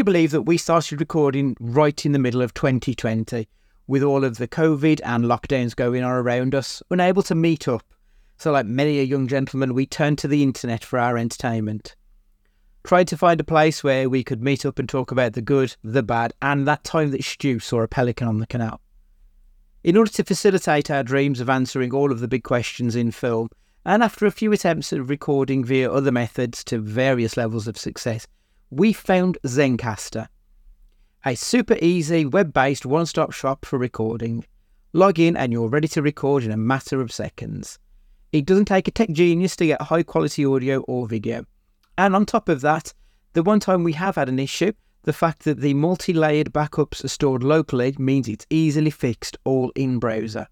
[0.00, 3.46] you believe that we started recording right in the middle of 2020
[3.86, 7.82] with all of the COVID and lockdowns going on around us, unable to meet up?
[8.38, 11.96] So, like many a young gentleman, we turned to the internet for our entertainment.
[12.82, 15.76] Tried to find a place where we could meet up and talk about the good,
[15.84, 18.80] the bad, and that time that Stu saw a pelican on the canal.
[19.84, 23.50] In order to facilitate our dreams of answering all of the big questions in film,
[23.84, 28.26] and after a few attempts at recording via other methods to various levels of success,
[28.70, 30.28] we found Zencastr,
[31.26, 34.44] a super easy web based one stop shop for recording.
[34.92, 37.80] Log in and you're ready to record in a matter of seconds.
[38.32, 41.44] It doesn't take a tech genius to get high quality audio or video.
[41.98, 42.94] And on top of that,
[43.32, 47.04] the one time we have had an issue, the fact that the multi layered backups
[47.04, 50.46] are stored locally means it's easily fixed all in browser.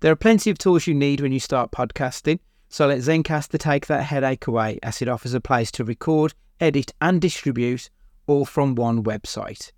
[0.00, 3.86] There are plenty of tools you need when you start podcasting, so let Zencastr take
[3.88, 7.90] that headache away as it offers a place to record, edit, and distribute
[8.28, 9.72] all from one website.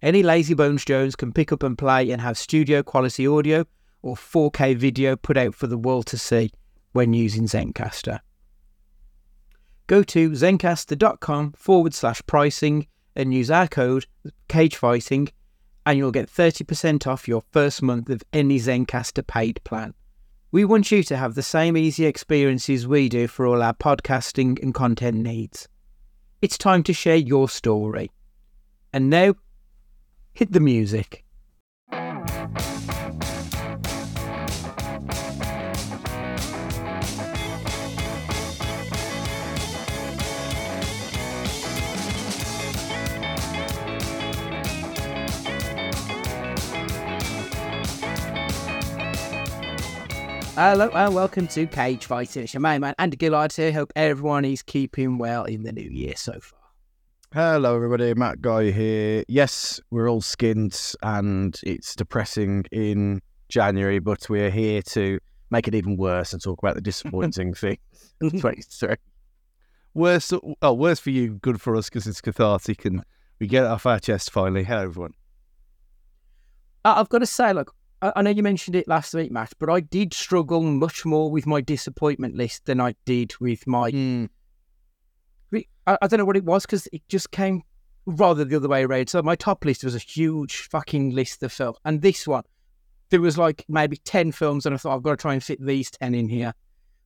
[0.00, 3.66] Any lazy bones Jones can pick up and play and have studio quality audio
[4.00, 6.50] or 4K video put out for the world to see
[6.92, 8.20] when using Zencastr.
[9.86, 14.06] Go to zencastr.com forward slash pricing and use our code
[14.48, 15.28] CAGEFIGHTING
[15.84, 19.92] and you'll get 30% off your first month of any Zencastr paid plan.
[20.52, 24.62] We want you to have the same easy experiences we do for all our podcasting
[24.62, 25.68] and content needs.
[26.40, 28.12] It's time to share your story.
[28.92, 29.34] And now,
[30.32, 31.25] hit the music.
[50.56, 52.44] Hello and welcome to Cage Fighting.
[52.44, 53.72] It's your main man Andy Gillard here.
[53.72, 56.58] Hope everyone is keeping well in the new year so far.
[57.34, 58.14] Hello, everybody.
[58.14, 59.22] Matt Guy here.
[59.28, 65.18] Yes, we're all skinned and it's depressing in January, but we're here to
[65.50, 67.78] make it even worse and talk about the disappointing things.
[68.20, 68.94] 23.
[69.92, 73.04] Worse, oh, worse for you, good for us because it's cathartic and
[73.40, 74.64] we get it off our chest finally.
[74.64, 75.12] Hello, everyone.
[76.82, 79.70] Uh, I've got to say, look, I know you mentioned it last week, Matt, but
[79.70, 83.90] I did struggle much more with my disappointment list than I did with my.
[83.90, 84.26] Hmm.
[85.86, 87.62] I, I don't know what it was because it just came
[88.04, 89.08] rather the other way around.
[89.08, 92.44] So my top list was a huge fucking list of films, and this one
[93.10, 95.64] there was like maybe ten films, and I thought I've got to try and fit
[95.64, 96.54] these ten in here.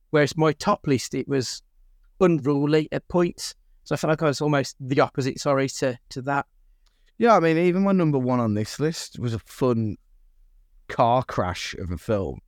[0.09, 1.61] Whereas my top list it was
[2.19, 5.39] unruly at points, so I felt like I was almost the opposite.
[5.39, 6.47] Sorry to to that.
[7.17, 9.97] Yeah, I mean, even my number one on this list was a fun
[10.91, 12.39] car crash of a film.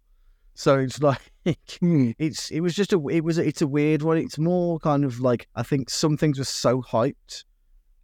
[0.56, 4.18] So it's like it's it was just a it was a, it's a weird one.
[4.18, 7.44] It's more kind of like I think some things were so hyped,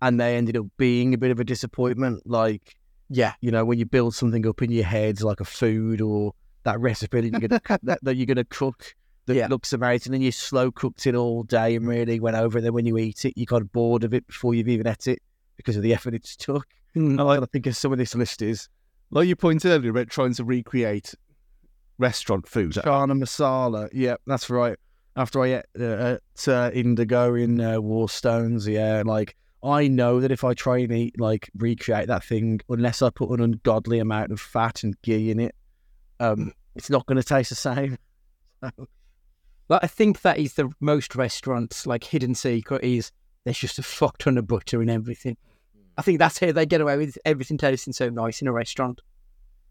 [0.01, 2.23] and they ended up being a bit of a disappointment.
[2.25, 2.75] Like
[3.09, 6.33] Yeah, you know when you build something up in your head, like a food or
[6.63, 8.95] that recipe that you're gonna that, that you're gonna cook
[9.27, 9.47] that Yeah.
[9.47, 12.57] looks amazing, and you slow cooked it all day and really went over.
[12.57, 12.61] it.
[12.61, 15.19] Then when you eat it, you got bored of it before you've even ate it
[15.55, 16.65] because of the effort it's took.
[16.95, 17.19] Mm.
[17.19, 18.67] I like to think of some of this list is
[19.11, 21.15] Like you pointed earlier about trying to recreate
[21.97, 22.73] restaurant food.
[22.73, 23.89] Chana masala.
[23.91, 24.77] Yeah, that's right.
[25.15, 30.31] After I ate uh, at uh, Indigo in uh, Warstones, yeah, like I know that
[30.31, 34.31] if I try and eat, like recreate that thing, unless I put an ungodly amount
[34.31, 35.55] of fat and ghee in it,
[36.19, 37.97] um, it's not going to taste the same.
[39.69, 43.11] Like, I think that is the most restaurants like hidden secret is
[43.43, 45.37] there's just a fuck ton of butter in everything.
[45.99, 49.01] I think that's how they get away with everything tasting so nice in a restaurant.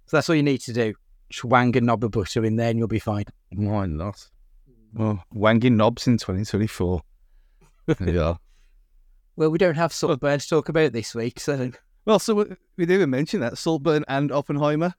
[0.06, 0.92] So that's all you need to do.
[1.30, 3.24] Just wang a knob of butter in there and you'll be fine.
[3.54, 4.28] Why not?
[4.92, 7.00] Well, wanging knobs in 2024.
[8.06, 8.34] yeah.
[9.36, 11.70] Well, we don't have Saltburn to talk about this week, so
[12.04, 14.94] Well, so we- we didn't mention that Saltburn and Oppenheimer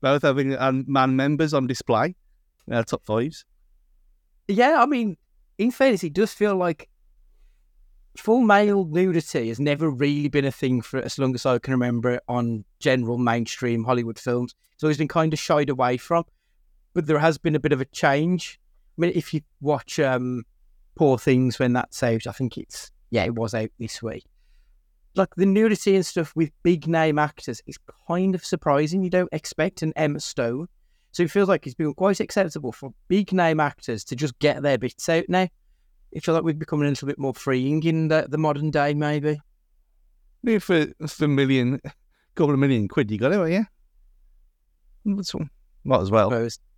[0.00, 2.16] both having um, man members on display.
[2.86, 3.44] top fives.
[4.48, 5.16] yeah, I mean,
[5.58, 6.88] in fairness, it does feel like
[8.16, 11.72] full male nudity has never really been a thing for as long as I can
[11.72, 14.54] remember on general mainstream Hollywood films.
[14.74, 16.24] It's always been kind of shied away from,
[16.94, 18.58] but there has been a bit of a change.
[18.98, 20.44] I mean, if you watch um,
[20.94, 24.24] Poor Things when that's out, I think it's yeah, it was out this week.
[25.14, 29.02] Like the nudity and stuff with big name actors is kind of surprising.
[29.02, 30.68] You don't expect an Emma Stone.
[31.12, 34.62] So it feels like it's been quite acceptable for big name actors to just get
[34.62, 35.48] their bits out now.
[36.14, 38.92] I feel like we're becoming a little bit more freeing in the, the modern day,
[38.94, 39.40] maybe.
[40.42, 41.80] Maybe for, for a million,
[42.34, 43.64] couple of million quid, you got it, yeah?
[45.04, 45.46] That's all-
[45.84, 46.30] Might as well.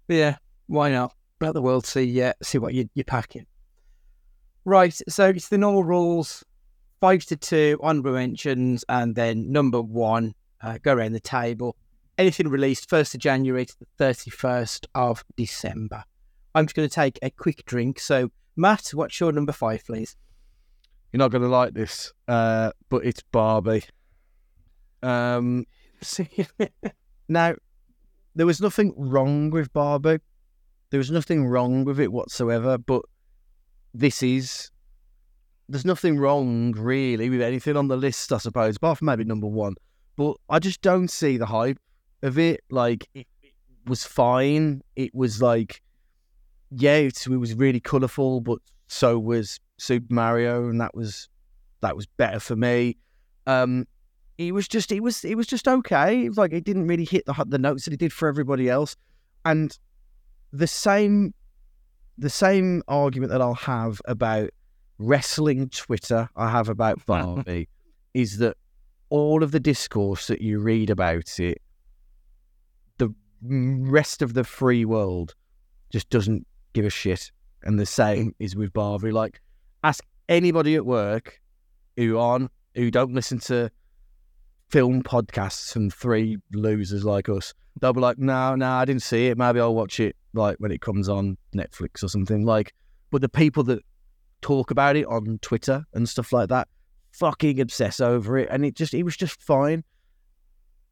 [0.09, 0.37] yeah,
[0.67, 1.15] why not?
[1.41, 3.47] Let the world see uh, see what you, you're packing.
[4.65, 6.43] Right, so it's the normal rules.
[7.01, 10.35] five to two honorable mentions, and then number one.
[10.63, 11.77] Uh, go around the table.
[12.17, 16.05] Anything released first of January to the thirty first of December.
[16.55, 17.99] I'm just going to take a quick drink.
[18.01, 20.17] So, Matt, what's your number five, please?
[21.12, 23.85] You're not going to like this, uh, but it's Barbie.
[25.03, 25.67] Um,
[27.29, 27.55] now,
[28.35, 30.19] there was nothing wrong with Barbie.
[30.91, 33.03] There was nothing wrong with it whatsoever, but
[33.93, 34.71] this is.
[35.69, 39.47] There's nothing wrong really with anything on the list, I suppose, apart from maybe number
[39.47, 39.75] one.
[40.17, 41.79] But I just don't see the hype
[42.23, 42.62] of it.
[42.71, 43.55] Like, it, it
[43.87, 44.83] was fine.
[44.95, 45.81] It was like,
[46.71, 51.29] yeah, it, it was really colourful, but so was Super Mario, and that was
[51.81, 52.97] that was better for me.
[53.47, 53.87] Um,
[54.39, 56.25] it was just it was it was just okay.
[56.25, 58.69] It was like it didn't really hit the the notes that it did for everybody
[58.69, 58.97] else,
[59.45, 59.77] and
[60.53, 61.35] the same
[62.19, 64.51] the same argument that I'll have about
[64.99, 67.69] wrestling Twitter I have about Barbie
[68.15, 68.57] is that
[69.11, 71.61] all of the discourse that you read about it,
[72.99, 73.13] the
[73.43, 75.35] rest of the free world
[75.91, 77.31] just doesn't give a shit.
[77.62, 79.12] And the same is with Barbie.
[79.12, 79.41] Like,
[79.82, 81.41] ask anybody at work
[81.97, 83.71] who on who don't listen to
[84.69, 87.55] film podcasts and three losers like us.
[87.81, 89.38] They'll be like, no, no, I didn't see it.
[89.38, 92.44] Maybe I'll watch it like when it comes on Netflix or something.
[92.44, 92.75] Like,
[93.11, 93.82] but the people that
[94.43, 96.69] talk about it on Twitter and stuff like that
[97.12, 99.85] fucking obsess over it, and it just it was just fine.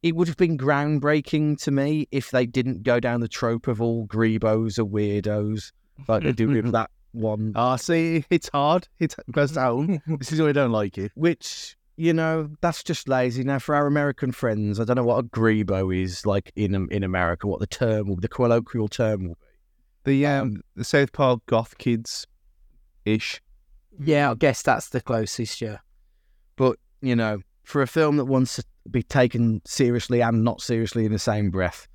[0.02, 3.80] It would have been groundbreaking to me if they didn't go down the trope of
[3.80, 5.72] all Grebos are weirdos
[6.08, 8.88] like they do with that one Ah, see, it's hard.
[8.98, 10.02] It goes down.
[10.06, 11.12] this is why I don't like it.
[11.14, 13.44] which you know that's just lazy.
[13.44, 17.04] Now for our American friends, I don't know what a grebo is like in in
[17.04, 17.46] America.
[17.46, 19.40] What the term, the colloquial term will be.
[20.04, 22.26] The um, the South Park goth kids,
[23.04, 23.40] ish.
[24.00, 25.60] Yeah, I guess that's the closest.
[25.60, 25.78] Yeah.
[26.56, 31.04] But you know, for a film that wants to be taken seriously and not seriously
[31.04, 31.88] in the same breath,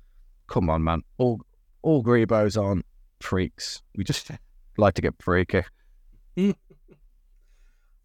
[0.46, 1.02] come on, man.
[1.18, 1.40] All
[1.82, 2.84] all grebos aren't
[3.20, 3.82] freaks.
[3.96, 4.30] We just
[4.76, 5.62] like to get freaky.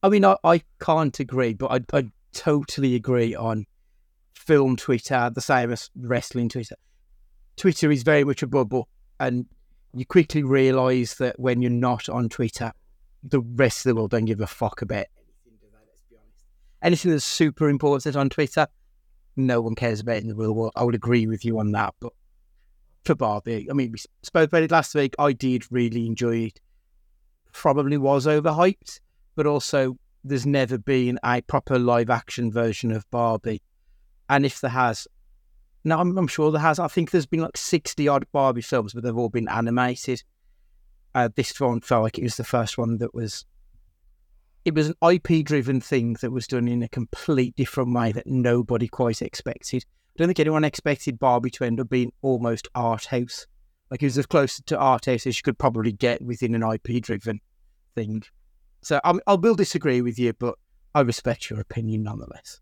[0.03, 3.65] I mean, I, I can't agree, but I, I totally agree on
[4.33, 6.75] film Twitter, the same as wrestling Twitter.
[7.55, 8.89] Twitter is very much a bubble,
[9.19, 9.45] and
[9.93, 12.73] you quickly realise that when you're not on Twitter,
[13.23, 15.57] the rest of the world don't give a fuck about anything.
[15.61, 15.77] Do they?
[15.87, 16.43] Let's be honest.
[16.83, 18.67] Anything that's super important on Twitter,
[19.37, 20.73] no one cares about in the real world.
[20.75, 22.11] I would agree with you on that, but
[23.05, 25.15] for Barbie, I mean, we spoke about it last week.
[25.17, 26.59] I did really enjoy it.
[27.53, 28.99] Probably was overhyped,
[29.35, 33.61] but also there's never been a proper live action version of Barbie.
[34.29, 35.07] And if there has,
[35.83, 36.79] no, I'm, I'm sure there has.
[36.79, 40.23] I think there's been like 60 odd Barbie films, but they've all been animated.
[41.15, 43.45] Uh, this one felt like it was the first one that was.
[44.65, 48.27] It was an IP driven thing that was done in a complete different way that
[48.27, 49.83] nobody quite expected.
[49.83, 53.45] I don't think anyone expected Barbie to end up being almost art house.
[53.91, 56.63] Like it was as close to art house as you could probably get within an
[56.63, 57.41] IP driven
[57.93, 58.23] thing.
[58.81, 60.55] So I, I will disagree with you, but
[60.95, 62.61] I respect your opinion nonetheless.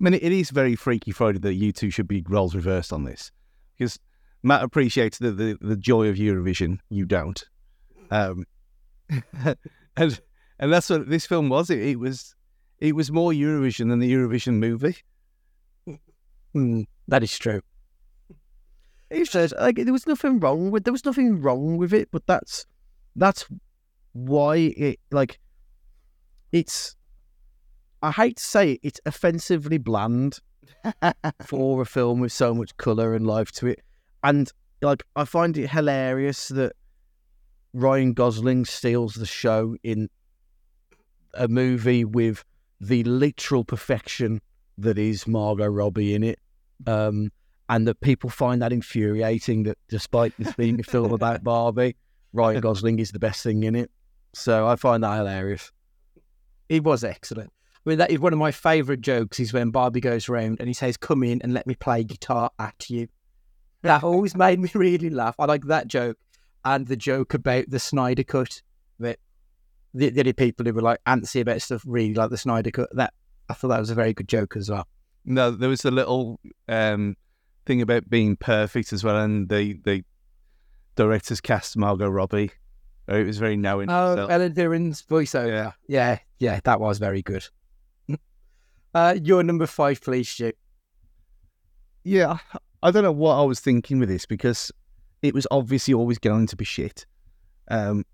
[0.00, 3.04] I mean, it is very freaky Friday that you two should be roles reversed on
[3.04, 3.32] this
[3.76, 3.98] because
[4.42, 6.78] Matt appreciates the, the, the joy of Eurovision.
[6.88, 7.44] You don't.
[8.10, 8.44] Um,
[9.96, 10.20] and
[10.58, 11.70] and that's what this film was.
[11.70, 12.34] It, it was
[12.78, 14.96] it was more Eurovision than the Eurovision movie.
[16.54, 17.60] Mm, that is true.
[19.10, 22.26] It's just like there was nothing wrong with there was nothing wrong with it, but
[22.26, 22.66] that's
[23.16, 23.46] that's
[24.12, 25.38] why it like
[26.52, 26.96] it's
[28.02, 30.38] I hate to say it, it's offensively bland
[31.44, 33.80] for a film with so much colour and life to it.
[34.22, 34.50] And
[34.82, 36.72] like I find it hilarious that
[37.72, 40.08] Ryan Gosling steals the show in
[41.34, 42.44] a movie with
[42.80, 44.40] the literal perfection
[44.78, 46.38] that is Margot Robbie in it.
[46.86, 47.30] Um,
[47.68, 51.96] and that people find that infuriating that despite this being a film about Barbie,
[52.32, 53.90] Ryan Gosling is the best thing in it.
[54.34, 55.70] So I find that hilarious.
[56.68, 57.52] It was excellent.
[57.74, 60.68] I mean, that is one of my favourite jokes is when Barbie goes around and
[60.68, 63.08] he says, Come in and let me play guitar at you.
[63.82, 65.34] That always made me really laugh.
[65.38, 66.18] I like that joke
[66.64, 68.62] and the joke about the Snyder cut
[68.98, 69.18] that
[69.94, 72.94] the, the other people who were like antsy about stuff really like the Snyder cut.
[72.94, 73.12] That
[73.48, 74.86] I thought that was a very good joke as well.
[75.24, 77.16] No, there was a little um,
[77.66, 80.04] thing about being perfect as well, and the the
[80.96, 82.50] directors cast Margot Robbie.
[83.08, 83.88] It was very knowing.
[83.88, 84.30] Oh, herself.
[84.30, 85.48] Ellen Mirren's voiceover.
[85.48, 85.72] Yeah.
[85.86, 87.46] yeah, yeah, that was very good.
[88.94, 90.52] uh, your number five, please, Stu.
[92.04, 92.38] Yeah,
[92.82, 94.70] I don't know what I was thinking with this because
[95.22, 97.06] it was obviously always going to be shit.
[97.68, 98.04] Um,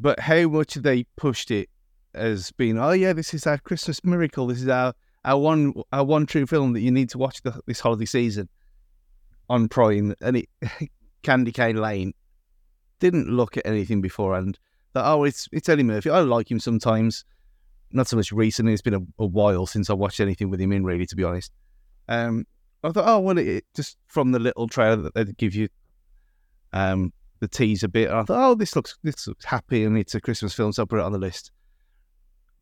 [0.00, 1.68] but how much they pushed it
[2.14, 4.46] as being, oh yeah, this is our Christmas miracle.
[4.46, 7.60] This is our our one our one true film that you need to watch the,
[7.66, 8.48] this holiday season
[9.48, 10.48] on Prime, and it
[11.22, 12.14] Candy Cane Lane
[13.00, 14.58] didn't look at anything beforehand.
[14.94, 16.10] That oh, it's it's Eddie Murphy.
[16.10, 17.24] I like him sometimes.
[17.90, 18.74] Not so much recently.
[18.74, 21.24] It's been a, a while since I watched anything with him in, really, to be
[21.24, 21.52] honest.
[22.06, 22.46] Um,
[22.84, 25.68] I thought, oh well, it, just from the little trailer that they give you,
[26.72, 28.10] um, the teaser bit.
[28.10, 30.86] I thought, oh, this looks this looks happy, and it's a Christmas film, so I
[30.86, 31.50] put it on the list.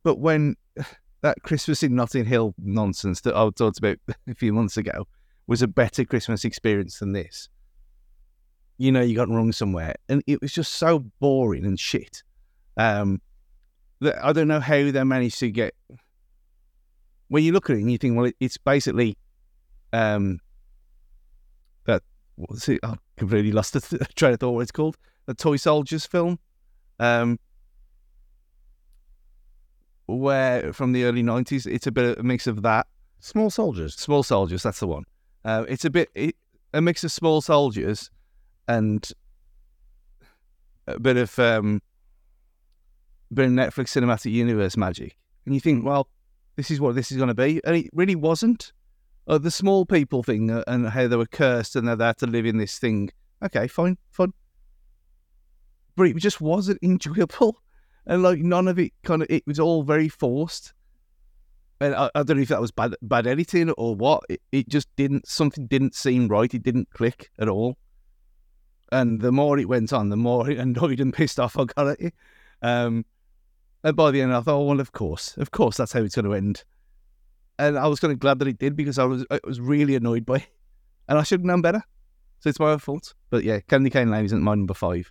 [0.02, 0.56] But when
[1.22, 5.06] that Christmas in Notting Hill nonsense that I talked about a few months ago
[5.46, 7.48] was a better Christmas experience than this,
[8.78, 12.22] you know, you got wrong somewhere, and it was just so boring and shit.
[12.76, 13.20] Um,
[14.00, 15.74] that I don't know how they managed to get.
[17.28, 19.16] When you look at it and you think, well, it, it's basically,
[19.92, 20.38] um,
[21.86, 22.02] that
[22.36, 22.80] what's it?
[22.84, 24.52] I completely lost the th- train of thought.
[24.52, 24.96] What it's called?
[25.26, 26.38] The Toy Soldiers film,
[27.00, 27.38] um,
[30.06, 32.86] where from the early nineties, it's a bit of a mix of that
[33.20, 33.94] Small soldiers.
[33.94, 35.04] Small Soldiers, that's the one.
[35.44, 36.36] Uh, it's a bit it,
[36.72, 38.10] a mix of Small Soldiers
[38.68, 39.10] and
[40.86, 41.82] a bit of um,
[43.32, 45.16] bit of Netflix cinematic universe magic.
[45.44, 46.08] And you think, well,
[46.56, 48.72] this is what this is going to be, and it really wasn't.
[49.26, 52.26] Uh, the small people thing uh, and how they were cursed and they're there to
[52.26, 53.10] live in this thing.
[53.42, 54.32] Okay, fine, fine.
[55.96, 57.60] But it just wasn't enjoyable,
[58.06, 60.72] and like none of it kind of it was all very forced
[61.80, 64.24] and I, I don't know if that was bad bad editing or what.
[64.28, 66.52] It, it just didn't something didn't seem right.
[66.52, 67.76] It didn't click at all.
[68.92, 72.00] And the more it went on, the more annoyed and pissed off I got at
[72.00, 72.14] it.
[72.62, 73.04] Um,
[73.84, 76.14] and by the end, I thought, oh, well, of course, of course, that's how it's
[76.14, 76.64] going to end.
[77.58, 79.94] And I was kind of glad that it did because I was I was really
[79.94, 80.48] annoyed by it,
[81.08, 81.82] and I should have known better.
[82.40, 83.14] So it's my own fault.
[83.30, 85.10] But yeah, Candy Cane Lane isn't my number five.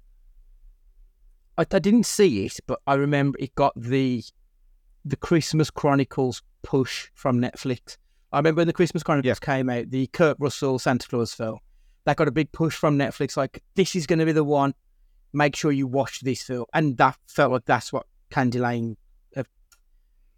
[1.57, 4.23] I, I didn't see it, but I remember it got the
[5.03, 7.97] the Christmas Chronicles push from Netflix.
[8.31, 11.59] I remember when the Christmas Chronicles came out, the Kurt Russell Santa Claus film.
[12.05, 14.73] That got a big push from Netflix, like this is going to be the one.
[15.33, 18.97] Make sure you watch this film, and that felt like that's what Candy Lane,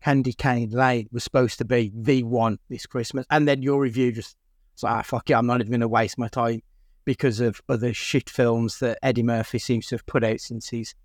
[0.07, 3.25] Candy Cane Lane was supposed to be the one this Christmas.
[3.29, 4.37] And then your review just
[4.73, 6.61] it's like, ah, fuck it, I'm not even going to waste my time
[7.03, 10.95] because of other shit films that Eddie Murphy seems to have put out since he's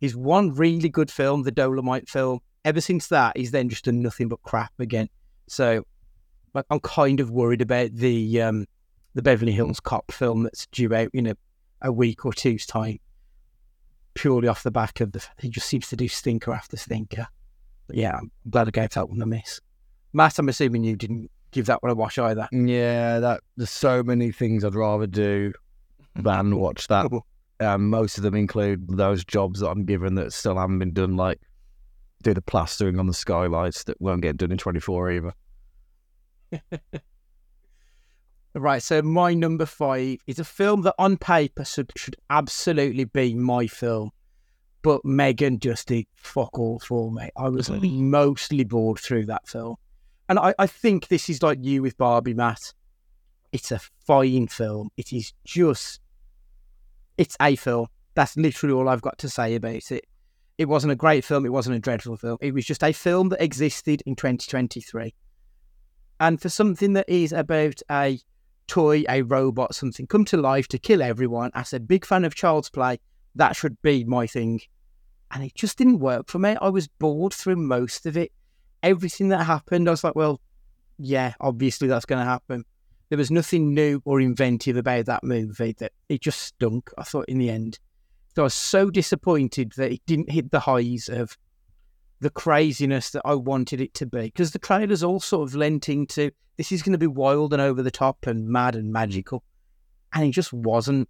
[0.00, 2.38] he's one really good film, the Dolomite film.
[2.64, 5.10] Ever since that, he's then just done nothing but crap again.
[5.46, 5.84] So,
[6.54, 8.64] like, I'm kind of worried about the um,
[9.14, 11.36] the Beverly Hills Cop film that's due out in a,
[11.82, 12.98] a week or two's time,
[14.14, 17.28] purely off the back of the he just seems to do stinker after stinker.
[17.88, 19.60] But yeah, I'm glad I gave that one a miss.
[20.12, 22.48] Matt, I'm assuming you didn't give that one a watch either.
[22.52, 25.52] Yeah, that there's so many things I'd rather do
[26.14, 27.10] than watch that.
[27.60, 31.16] Um, most of them include those jobs that I'm given that still haven't been done,
[31.16, 31.40] like
[32.22, 35.34] do the plastering on the skylights that won't get done in 24 either.
[38.54, 43.34] Right, so my number five is a film that on paper should, should absolutely be
[43.34, 44.10] my film,
[44.82, 47.28] but Megan just did fuck all for me.
[47.36, 49.76] I was mostly bored through that film.
[50.28, 52.72] And I, I think this is like you with Barbie, Matt.
[53.50, 54.90] It's a fine film.
[54.96, 56.00] It is just,
[57.16, 57.86] it's a film.
[58.14, 60.04] That's literally all I've got to say about it.
[60.58, 61.46] It wasn't a great film.
[61.46, 62.36] It wasn't a dreadful film.
[62.40, 65.14] It was just a film that existed in 2023.
[66.20, 68.18] And for something that is about a
[68.66, 72.34] toy, a robot, something come to life to kill everyone, as a big fan of
[72.34, 72.98] Child's Play,
[73.38, 74.60] that should be my thing.
[75.30, 76.56] And it just didn't work for me.
[76.60, 78.32] I was bored through most of it.
[78.82, 80.40] Everything that happened, I was like, well,
[80.98, 82.64] yeah, obviously that's going to happen.
[83.08, 87.28] There was nothing new or inventive about that movie that it just stunk, I thought,
[87.28, 87.78] in the end.
[88.34, 91.36] So I was so disappointed that it didn't hit the highs of
[92.20, 94.22] the craziness that I wanted it to be.
[94.22, 97.62] Because the trailers all sort of lent into this is going to be wild and
[97.62, 99.42] over the top and mad and magical.
[100.12, 101.08] And it just wasn't.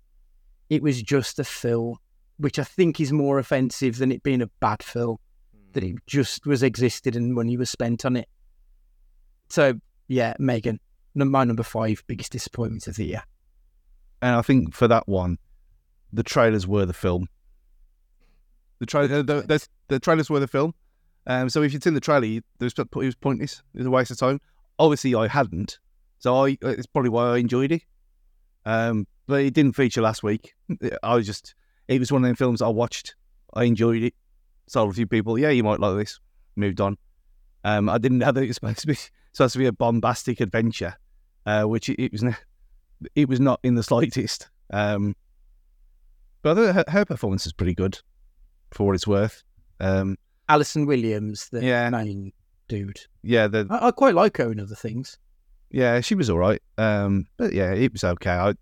[0.70, 1.96] It was just a film,
[2.38, 5.18] which I think is more offensive than it being a bad film,
[5.72, 8.28] that it just was existed and money was spent on it.
[9.48, 9.74] So,
[10.08, 10.80] yeah, Megan,
[11.14, 13.22] my number five biggest disappointment of the year.
[14.22, 15.38] And I think for that one,
[16.12, 17.28] the trailers were the film.
[18.78, 20.74] The trailer, the, the, the trailers were the film.
[21.26, 23.62] Um, so if you'd seen the trailer, you, it, was, it was pointless.
[23.74, 24.40] It was a waste of time.
[24.78, 25.78] Obviously, I hadn't,
[26.20, 27.82] so I it's probably why I enjoyed it.
[28.64, 30.54] Um, but it didn't feature last week.
[31.02, 31.54] I was just,
[31.88, 33.14] it was one of them films I watched.
[33.54, 34.14] I enjoyed it.
[34.72, 36.20] Told a few people, yeah, you might like this.
[36.56, 36.96] Moved on.
[37.64, 38.96] Um, I didn't know that it was supposed to be
[39.32, 40.94] supposed to be a bombastic adventure,
[41.46, 42.24] uh, which it, it was.
[43.14, 44.48] It was not in the slightest.
[44.72, 45.14] Um,
[46.42, 47.98] but her, her performance is pretty good,
[48.72, 49.42] for what it's worth.
[49.80, 50.16] Um,
[50.48, 51.90] Allison Williams, the Yeah.
[51.90, 52.32] main
[52.68, 53.00] dude.
[53.22, 55.18] Yeah, the I, I quite like her in other things.
[55.70, 56.60] yeah, she was all right.
[56.76, 58.30] Um, but yeah, it was okay.
[58.32, 58.54] I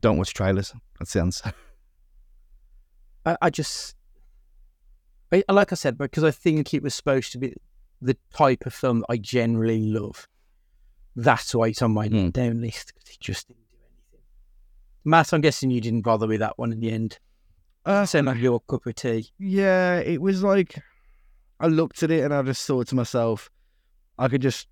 [0.00, 0.72] don't watch trailers.
[0.98, 1.52] That's the answer.
[3.24, 3.94] I, I just,
[5.32, 7.54] I, like I said, because I think it was supposed to be
[8.00, 10.28] the type of film that I generally love.
[11.16, 12.28] That's why it's on my Hmm.
[12.28, 12.92] down list.
[12.94, 14.26] 'cause it just didn't do anything.
[15.04, 17.18] Matt, I'm guessing you didn't bother with that one in the end.
[17.84, 19.30] Uh, Sound like your cup of tea.
[19.38, 20.78] Yeah, it was like
[21.58, 23.48] I looked at it and I just thought to myself,
[24.18, 24.66] I could just,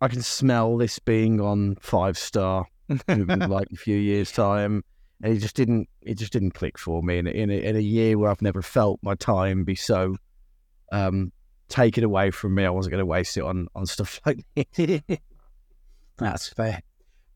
[0.00, 2.66] I can smell this being on five star
[3.08, 4.84] like a few years' time,
[5.22, 7.18] and it just didn't, it just didn't click for me.
[7.18, 10.16] In a, in a, in a year where I've never felt my time be so
[10.92, 11.32] um,
[11.68, 15.02] taken away from me, I wasn't going to waste it on on stuff like this.
[16.16, 16.82] That's fair.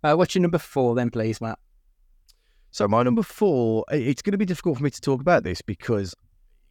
[0.03, 1.59] Uh, what's your number four then, please, Matt?
[2.73, 5.61] So my number four, it's going to be difficult for me to talk about this
[5.63, 6.15] because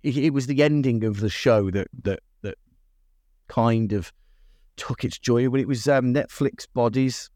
[0.04, 2.58] it, it was the ending of the show that that that
[3.48, 4.12] kind of
[4.78, 7.30] took its joy when it was um, Netflix Bodies.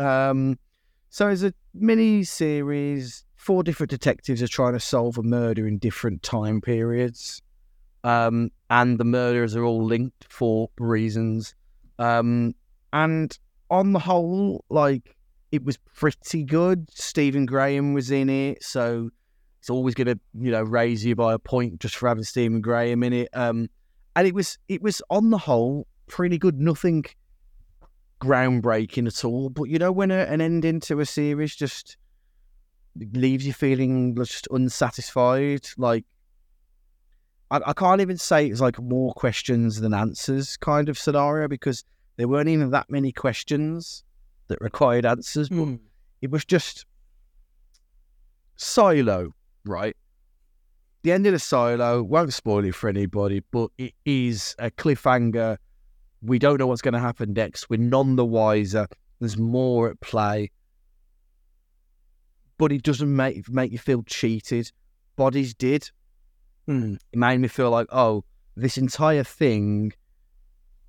[0.00, 0.58] Um,
[1.10, 3.24] so it's a mini series.
[3.36, 7.42] Four different detectives are trying to solve a murder in different time periods,
[8.04, 11.54] um, and the murders are all linked for reasons.
[11.98, 12.54] Um,
[12.92, 13.38] and
[13.70, 15.16] on the whole, like
[15.52, 16.88] it was pretty good.
[16.90, 19.10] Stephen Graham was in it, so
[19.58, 22.60] it's always going to you know raise you by a point just for having Stephen
[22.60, 23.28] Graham in it.
[23.32, 23.68] Um,
[24.16, 26.58] and it was it was on the whole pretty good.
[26.58, 27.04] Nothing
[28.20, 31.96] groundbreaking at all, but you know when a, an ending to a series just
[33.12, 36.04] leaves you feeling just unsatisfied, like.
[37.52, 41.82] I, I can't even say it's like more questions than answers kind of scenario because
[42.16, 44.04] there weren't even that many questions
[44.46, 45.76] that required answers, but hmm.
[46.20, 46.84] it was just
[48.56, 49.32] Silo,
[49.64, 49.96] right?
[51.02, 55.56] The end of the Silo won't spoil it for anybody, but it is a cliffhanger.
[56.22, 57.70] We don't know what's going to happen next.
[57.70, 58.86] We're none the wiser.
[59.20, 60.50] There's more at play,
[62.58, 64.70] but it doesn't make make you feel cheated.
[65.16, 65.90] Bodies did.
[66.66, 66.94] Hmm.
[67.12, 68.24] It made me feel like, oh,
[68.56, 69.92] this entire thing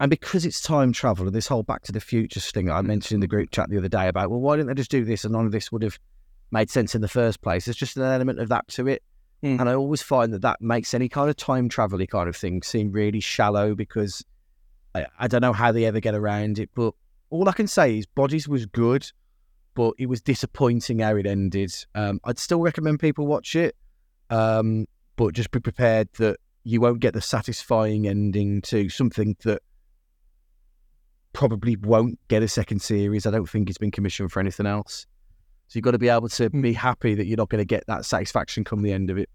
[0.01, 3.17] and because it's time travel and this whole Back to the Future thing I mentioned
[3.17, 5.25] in the group chat the other day about, well, why didn't they just do this
[5.25, 5.99] and none of this would have
[6.49, 7.65] made sense in the first place?
[7.65, 9.03] There's just an element of that to it.
[9.43, 9.59] Mm.
[9.59, 12.63] And I always find that that makes any kind of time travel kind of thing
[12.63, 14.25] seem really shallow because
[14.93, 16.69] I, I don't know how they ever get around it.
[16.75, 16.93] But
[17.29, 19.09] all I can say is Bodies was good,
[19.73, 21.73] but it was disappointing how it ended.
[21.95, 23.75] Um, I'd still recommend people watch it,
[24.29, 29.61] um, but just be prepared that you won't get the satisfying ending to something that
[31.33, 33.25] probably won't get a second series.
[33.25, 35.07] I don't think it's been commissioned for anything else.
[35.67, 37.85] So you've got to be able to be happy that you're not going to get
[37.87, 39.29] that satisfaction come the end of it.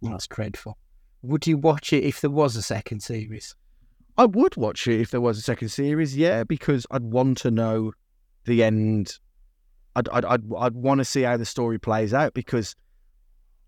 [0.00, 0.78] That's dreadful.
[1.22, 3.54] Would you watch it if there was a second series?
[4.16, 7.50] I would watch it if there was a second series, yeah, because I'd want to
[7.50, 7.92] know
[8.44, 9.18] the end.
[9.96, 12.74] I'd I'd I'd, I'd want to see how the story plays out because,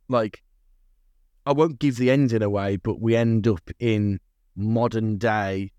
[0.08, 0.42] like,
[1.46, 4.20] I won't give the ending away, but we end up in
[4.56, 5.72] modern day.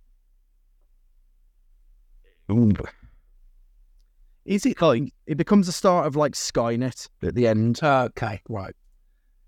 [4.46, 7.80] Is it like it becomes the start of like Skynet at the end?
[7.82, 8.76] Okay, right.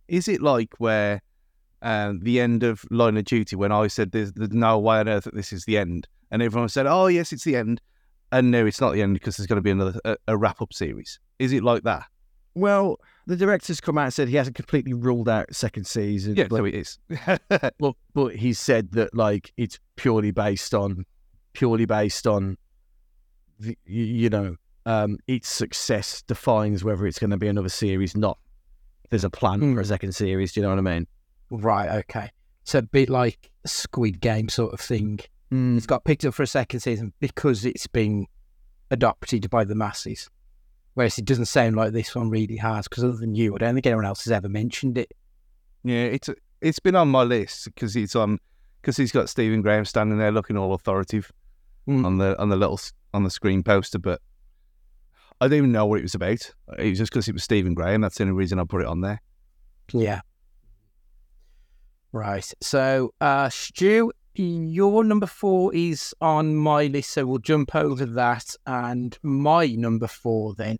[0.07, 1.21] Is it like where
[1.81, 5.07] um, the end of Line of Duty when I said there's, there's no way on
[5.07, 7.81] earth that this is the end, and everyone said, "Oh yes, it's the end,"
[8.31, 10.61] and no, it's not the end because there's going to be another a, a wrap
[10.61, 11.19] up series.
[11.39, 12.05] Is it like that?
[12.55, 16.35] Well, the director's come out and said he hasn't completely ruled out second season.
[16.35, 16.97] Yeah, but so it is.
[17.77, 21.05] but but he said that like it's purely based on
[21.53, 22.57] purely based on
[23.59, 28.37] the, you know um its success defines whether it's going to be another series not
[29.09, 31.07] there's a plan for a second series do you know what i mean
[31.49, 32.31] Right, okay.
[32.63, 35.19] So a bit like Squid Game sort of thing.
[35.49, 38.25] It's got picked up for a second season because it's been
[38.91, 40.29] adopted by the masses.
[40.95, 43.73] Whereas it doesn't sound like this one really has, because other than you, I don't
[43.75, 45.11] think anyone else has ever mentioned it.
[45.83, 46.29] yeah, it's
[46.59, 48.39] it's been on my list because it's on
[48.81, 51.31] because he's got Stephen Graham standing there looking all authoritative
[51.87, 52.05] Mm.
[52.05, 52.77] on the on the little
[53.13, 54.19] on the screen poster, but
[55.39, 56.51] I didn't even know what it was about.
[56.77, 58.01] It was just because it was Stephen Graham.
[58.01, 59.21] That's the only reason I put it on there.
[59.93, 60.19] Yeah.
[62.17, 62.51] Right.
[62.61, 68.55] So, uh, Stu, your number four is on my list, so we'll jump over that.
[68.65, 70.77] And my number four, then.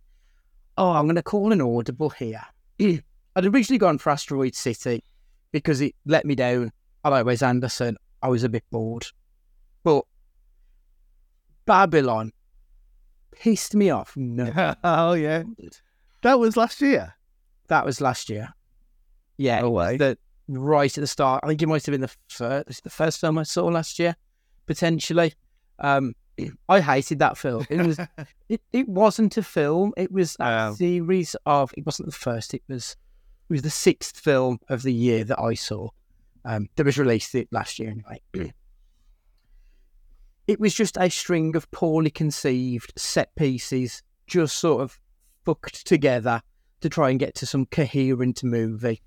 [0.78, 2.42] Oh, I'm going to call an audible here.
[2.80, 5.04] I'd originally gone for Asteroid City
[5.52, 6.72] because it let me down.
[7.04, 7.98] I like Wes Anderson.
[8.22, 9.06] I was a bit bored.
[9.84, 10.04] But
[11.66, 12.32] Babylon
[13.32, 14.14] pissed me off.
[14.18, 15.44] No, oh yeah,
[16.24, 17.14] that was last year.
[17.68, 18.50] that was last year.
[19.38, 19.98] Yeah, No way.
[19.98, 21.44] the right at the start.
[21.44, 24.16] I think it might have been the first, the first film I saw last year,
[24.66, 25.34] potentially.
[25.80, 26.14] Um,
[26.70, 27.66] I hated that film.
[27.70, 28.00] It was,
[28.50, 29.94] it, it wasn't a film.
[29.98, 30.74] It was a Oh.
[30.76, 31.72] series of.
[31.78, 32.54] It wasn't the first.
[32.54, 32.96] It was,
[33.50, 35.90] it was the sixth film of the year that I saw.
[36.46, 38.22] Um, that was released last year anyway.
[40.48, 44.98] it was just a string of poorly conceived set pieces, just sort of
[45.46, 46.42] fucked together
[46.80, 49.02] to try and get to some coherent movie.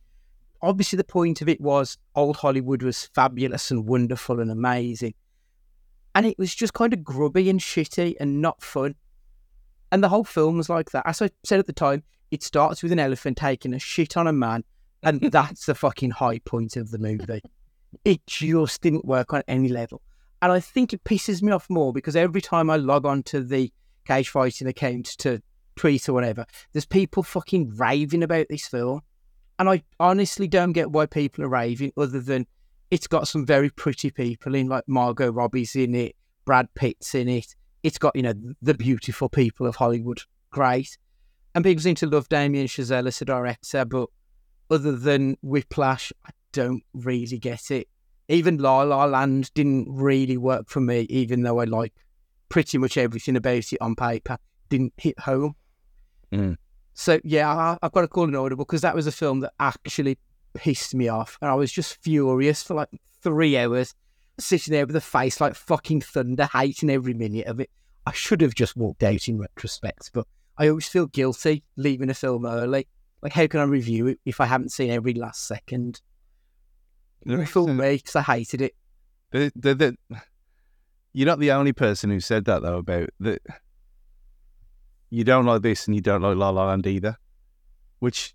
[0.63, 5.15] Obviously, the point of it was old Hollywood was fabulous and wonderful and amazing.
[6.15, 8.95] And it was just kind of grubby and shitty and not fun.
[9.93, 11.07] And the whole film was like that.
[11.07, 14.27] As I said at the time, it starts with an elephant taking a shit on
[14.27, 14.65] a man,
[15.03, 17.43] and that's the fucking high point of the movie.
[18.05, 20.01] It just didn't work on any level.
[20.43, 23.43] And I think it pisses me off more because every time I log on to
[23.43, 23.73] the
[24.07, 25.43] cage fighting account to
[25.77, 29.03] tweet or whatever, there's people fucking raving about this film.
[29.61, 32.47] And I honestly don't get why people are raving other than
[32.91, 37.29] it's got some very pretty people in, like Margot Robbie's in it, Brad Pitt's in
[37.29, 37.55] it.
[37.83, 40.23] It's got, you know, the beautiful people of Hollywood.
[40.51, 40.97] Great.
[41.55, 44.09] And people seem to love Damien Chazelle as a director, but
[44.71, 47.87] other than Whiplash, I don't really get it.
[48.29, 51.93] Even La La Land didn't really work for me, even though I like
[52.49, 54.39] pretty much everything about it on paper.
[54.71, 55.55] Didn't hit home.
[56.33, 56.57] Mm.
[56.95, 59.53] So yeah, I, I've got to call an audible because that was a film that
[59.59, 60.19] actually
[60.55, 62.89] pissed me off, and I was just furious for like
[63.23, 63.95] three hours,
[64.39, 67.71] sitting there with a face like fucking thunder, hating every minute of it.
[68.07, 70.27] I should have just walked out in retrospect, but
[70.59, 72.87] I always feel guilty leaving a film early.
[73.23, 76.01] Like, how can I review it if I haven't seen every last second?
[77.47, 78.75] Fool me, because I hated it.
[79.31, 79.97] The, the, the,
[81.13, 83.43] you're not the only person who said that though about that.
[85.11, 87.17] You don't like this and you don't like La La Land either,
[87.99, 88.35] which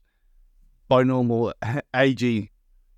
[0.87, 1.53] by normal
[1.93, 2.51] AG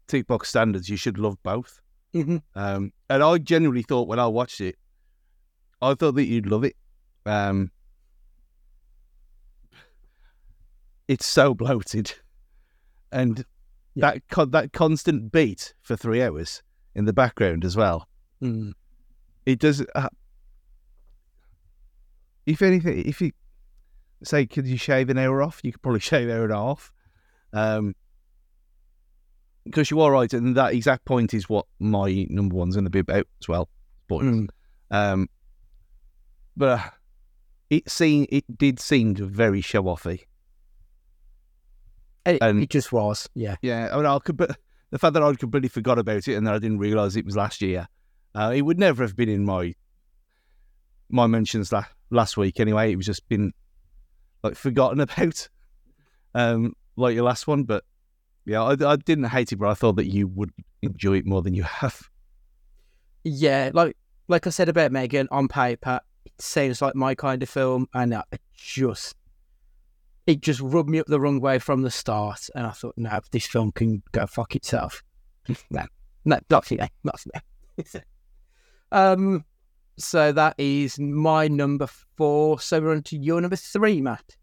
[0.07, 1.79] tick box standards you should love both.
[2.13, 2.41] Mhm.
[2.55, 4.77] Um, and I genuinely thought when I watched it,
[5.81, 6.75] I thought that you'd love it.
[7.25, 7.71] Um,
[11.07, 12.13] it's so bloated,
[13.11, 13.45] and
[13.93, 14.11] Yeah.
[14.13, 16.63] that con- that constant beat for three hours
[16.95, 18.07] in the background as well.
[18.41, 18.73] Mm.
[19.45, 19.85] It does.
[19.95, 20.09] Uh,
[22.45, 23.31] if anything, if you
[24.23, 25.61] say, could you shave an hour off?
[25.63, 26.91] You could probably shave an hour and a half.
[27.53, 27.95] Um,
[29.65, 32.89] because you are right, and that exact point is what my number one's going to
[32.89, 33.67] be about as well.
[34.05, 34.25] Spoilers.
[34.33, 34.47] Mm.
[34.91, 35.29] Um,
[36.55, 36.89] but uh,
[37.69, 40.21] it seemed it did seem very show offy.
[42.25, 43.55] It, And- it just was, yeah.
[43.61, 44.57] Yeah, I mean, I could, but
[44.91, 47.35] the fact that I'd completely forgot about it and that I didn't realise it was
[47.35, 47.87] last year,
[48.35, 49.73] uh, it would never have been in my
[51.09, 52.59] my mentions la- last week.
[52.59, 53.53] Anyway, it was just been
[54.43, 55.47] like forgotten about,
[56.33, 57.63] um, like your last one.
[57.63, 57.83] But
[58.45, 61.41] yeah, I, I didn't hate it, but I thought that you would enjoy it more
[61.41, 62.09] than you have.
[63.23, 63.97] Yeah, like
[64.27, 68.13] like I said about Megan, on paper, it sounds like my kind of film, and
[68.13, 69.15] it just
[70.27, 73.19] it just rubbed me up the wrong way from the start, and I thought, no,
[73.31, 75.01] this film can go fuck itself.
[75.69, 75.85] no,
[76.25, 77.85] no, not for me, not for me.
[78.91, 79.45] um,
[79.97, 82.59] so that is my number four.
[82.59, 84.35] So we're on to your number three, Matt.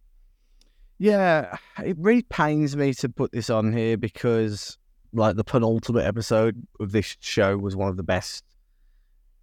[0.98, 4.78] Yeah, it really pains me to put this on here because,
[5.12, 8.44] like, the penultimate episode of this show was one of the best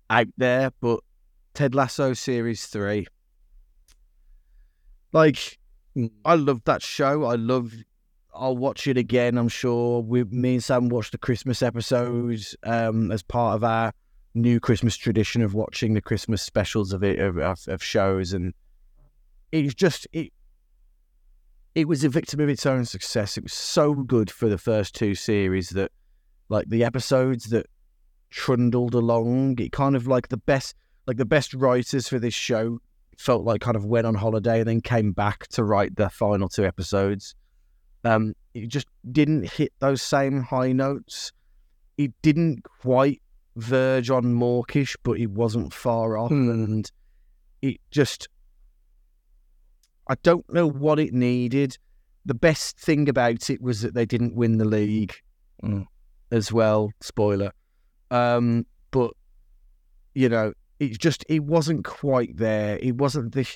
[0.09, 0.71] out there.
[0.79, 1.01] But
[1.53, 3.05] Ted Lasso series three,
[5.11, 5.59] like,
[6.23, 7.25] I love that show.
[7.25, 7.73] I love.
[8.33, 9.37] I'll watch it again.
[9.37, 10.01] I'm sure.
[10.01, 13.91] We, me and Sam watched the Christmas episodes um, as part of our
[14.33, 18.53] new Christmas tradition of watching the Christmas specials of it of, of, shows, and
[19.51, 20.31] it's just it
[21.75, 23.37] it was a victim of its own success.
[23.37, 25.91] It was so good for the first two series that,
[26.49, 27.65] like the episodes that
[28.29, 30.75] trundled along, it kind of like the best,
[31.07, 32.79] like the best writers for this show
[33.17, 36.49] felt like kind of went on holiday and then came back to write the final
[36.49, 37.35] two episodes.
[38.03, 41.31] Um, it just didn't hit those same high notes.
[41.97, 43.21] It didn't quite
[43.55, 46.49] verge on mawkish, but it wasn't far off, Hmm.
[46.49, 46.91] and
[47.61, 48.27] it just
[50.07, 51.77] I don't know what it needed.
[52.25, 55.13] The best thing about it was that they didn't win the league
[55.63, 55.85] Mm.
[56.31, 56.91] as well.
[57.01, 57.51] Spoiler.
[58.09, 59.11] Um, but
[60.13, 62.77] you know, it just it wasn't quite there.
[62.81, 63.47] It wasn't the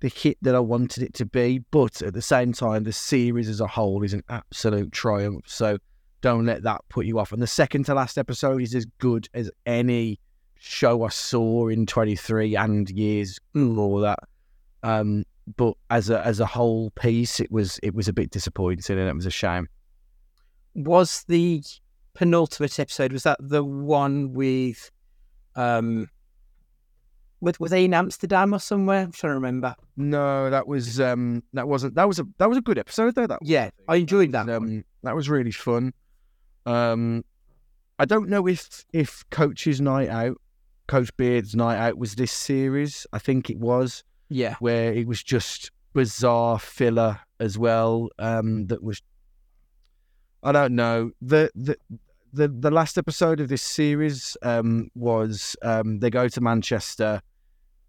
[0.00, 1.60] the hit that I wanted it to be.
[1.70, 5.44] But at the same time, the series as a whole is an absolute triumph.
[5.46, 5.78] So
[6.22, 7.32] don't let that put you off.
[7.32, 10.18] And the second to last episode is as good as any
[10.58, 14.20] show I saw in 23 and years before that.
[14.82, 15.24] Um,
[15.56, 19.08] but as a as a whole piece, it was it was a bit disappointing and
[19.08, 19.68] it was a shame.
[20.74, 21.62] Was the
[22.14, 24.90] penultimate episode was that the one with
[25.56, 26.08] um
[27.40, 29.02] with were they in Amsterdam or somewhere?
[29.02, 29.74] I'm trying to remember.
[29.96, 33.26] No, that was um that wasn't that was a that was a good episode though.
[33.26, 34.48] That Yeah, I enjoyed that.
[34.48, 35.92] um, that was really fun.
[36.66, 37.24] Um,
[37.98, 40.40] I don't know if if Coach's Night Out,
[40.86, 43.06] Coach Beard's Night Out was this series.
[43.12, 48.08] I think it was Yeah, where it was just bizarre filler as well.
[48.18, 49.02] Um, that was
[50.42, 51.76] I don't know the the.
[52.34, 57.20] The, the last episode of this series um, was um, they go to Manchester.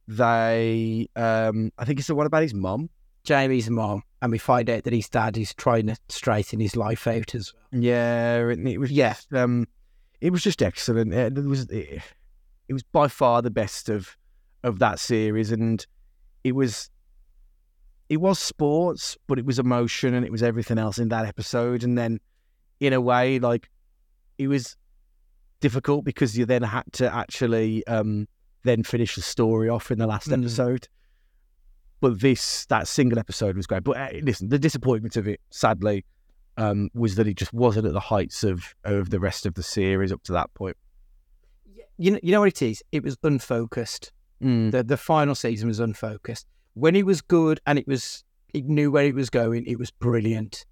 [0.10, 2.90] They um, I think it's the one about his mum.
[3.24, 7.06] Jamie's mom, and we find out that his dad is trying to straighten his life
[7.08, 7.82] out as well.
[7.84, 9.10] Yeah, it was Yeah.
[9.14, 9.68] just, um,
[10.22, 11.14] it was just excellent.
[11.14, 12.02] It, it was it,
[12.70, 14.16] it was by far the best of
[14.64, 15.86] of that series, and
[16.46, 16.90] it was
[18.10, 21.84] it was sports, but it was emotion, and it was everything else in that episode.
[21.84, 22.20] And then,
[22.80, 23.70] in a way, like
[24.38, 24.78] it was
[25.60, 28.28] difficult because you then had to actually um,
[28.64, 30.40] then finish the story off in the last Mm.
[30.40, 30.88] episode.
[32.04, 33.86] But this that single episode was great.
[33.86, 36.04] But uh, listen, the disappointment of it, sadly,
[36.58, 39.64] um, was that it just wasn't at the heights of of the rest of the
[39.64, 40.76] series up to that point.
[41.98, 42.84] You know, you know what it is?
[42.92, 44.12] It was unfocused.
[44.44, 44.72] Mm.
[44.72, 46.46] The the final season was unfocused.
[46.74, 49.90] When it was good and it was it knew where it was going, it was
[49.90, 50.66] brilliant.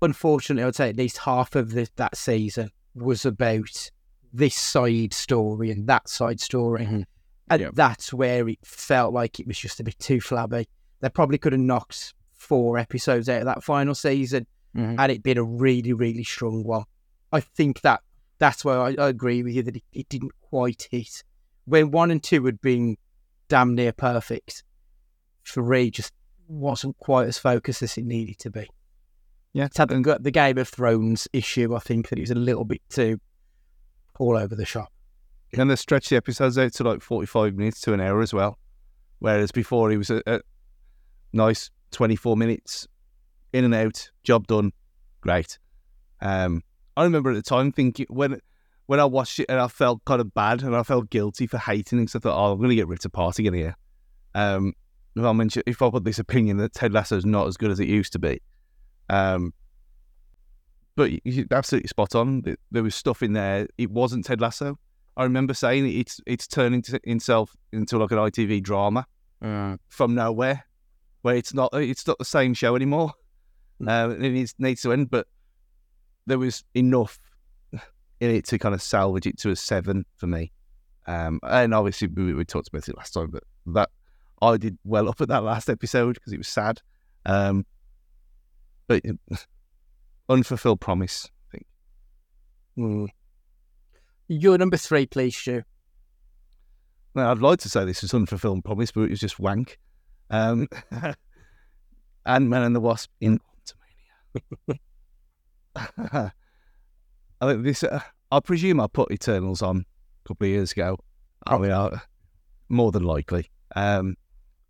[0.00, 3.90] Unfortunately, I'd say at least half of the, that season was about
[4.32, 6.86] this side story and that side story.
[6.86, 7.04] Mhm.
[7.50, 7.70] And Yeah.
[7.74, 10.68] that's where it felt like it was just a bit too flabby.
[11.00, 14.96] They probably could have knocked four episodes out of that final season Mhm.
[14.98, 16.84] and it'd been a really, really strong one.
[17.32, 18.02] I think that
[18.38, 21.22] that's why I, I agree with you that it, it didn't quite hit.
[21.64, 22.96] When one and two had been
[23.48, 24.62] damn near perfect,
[25.44, 26.12] three just
[26.48, 28.68] wasn't quite as focused as it needed to be.
[29.52, 29.64] Yeah.
[29.66, 32.80] It's had the Game of Thrones issue, I think, that it was a little bit
[32.88, 33.20] too
[34.18, 34.92] all over the shop.
[35.56, 38.58] And they stretched the episodes out to like 45 minutes to an hour as well.
[39.18, 40.40] Whereas before he was a, a
[41.32, 42.86] nice 24 minutes
[43.52, 44.72] in and out, job done,
[45.20, 45.58] great.
[46.20, 46.62] Um,
[46.96, 48.40] I remember at the time thinking when
[48.86, 51.58] when I watched it and I felt kind of bad and I felt guilty for
[51.58, 53.76] hating it because I thought, oh, I'm going to get ripped apart again here.
[54.34, 54.74] Um,
[55.14, 57.70] if I mention, if I put this opinion that Ted Lasso is not as good
[57.70, 58.40] as it used to be,
[59.08, 59.54] um,
[60.96, 62.42] but you- you're absolutely spot on.
[62.72, 63.68] There was stuff in there.
[63.78, 64.76] It wasn't Ted Lasso.
[65.20, 69.06] I remember saying it's it's turning to itself into like an ITV drama
[69.42, 70.64] Uh, from nowhere,
[71.20, 73.12] where it's not it's not the same show anymore.
[73.82, 75.26] Um, and it needs, needs to end, but
[76.26, 77.18] there was enough
[78.20, 80.52] in it to kind of salvage it to a seven for me.
[81.06, 83.90] Um, and obviously we, we talked about it last time, but that
[84.40, 86.80] I did well up at that last episode because it was sad.
[87.26, 87.66] Um,
[88.86, 89.02] but
[90.30, 91.66] unfulfilled promise, I think.
[92.78, 93.08] Mm.
[94.32, 95.64] Your number three, please, Stu.
[97.14, 99.80] Well, I'd like to say this was unfulfilled promise, but it was just wank.
[100.30, 100.68] Um,
[102.26, 103.40] Ant Man and the Wasp in
[104.68, 104.78] Quantumania.
[107.40, 107.82] I think this.
[107.82, 107.98] Uh,
[108.30, 109.78] I presume I put Eternals on
[110.24, 110.96] a couple of years ago.
[111.48, 112.00] I mean, I,
[112.68, 113.50] more than likely.
[113.74, 114.14] Um,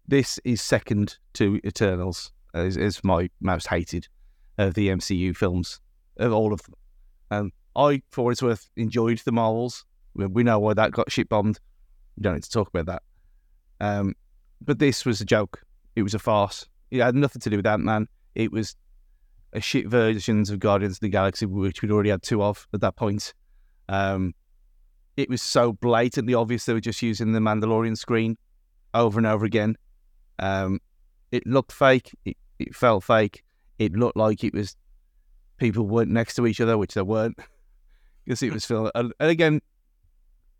[0.08, 2.32] this is second to Eternals.
[2.54, 4.08] as, is my most hated
[4.56, 5.80] of the MCU films
[6.16, 6.74] of all of them.
[7.30, 9.84] Um, I, for what it's worth, enjoyed the Marvels.
[10.14, 11.60] We, we know why that got shit bombed.
[12.16, 13.02] We don't need to talk about that.
[13.80, 14.14] Um,
[14.60, 15.62] but this was a joke.
[15.96, 16.66] It was a farce.
[16.90, 18.08] It had nothing to do with Ant Man.
[18.34, 18.76] It was
[19.52, 22.80] a shit versions of Guardians of the Galaxy, which we'd already had two of at
[22.80, 23.34] that point.
[23.88, 24.34] Um,
[25.16, 28.36] it was so blatantly obvious they were just using the Mandalorian screen
[28.94, 29.76] over and over again.
[30.38, 30.80] Um,
[31.32, 32.10] it looked fake.
[32.24, 33.42] It, it felt fake.
[33.78, 34.76] It looked like it was
[35.58, 37.38] people weren't next to each other, which they weren't,
[38.30, 38.92] because it was filmed.
[38.94, 39.60] And, and again,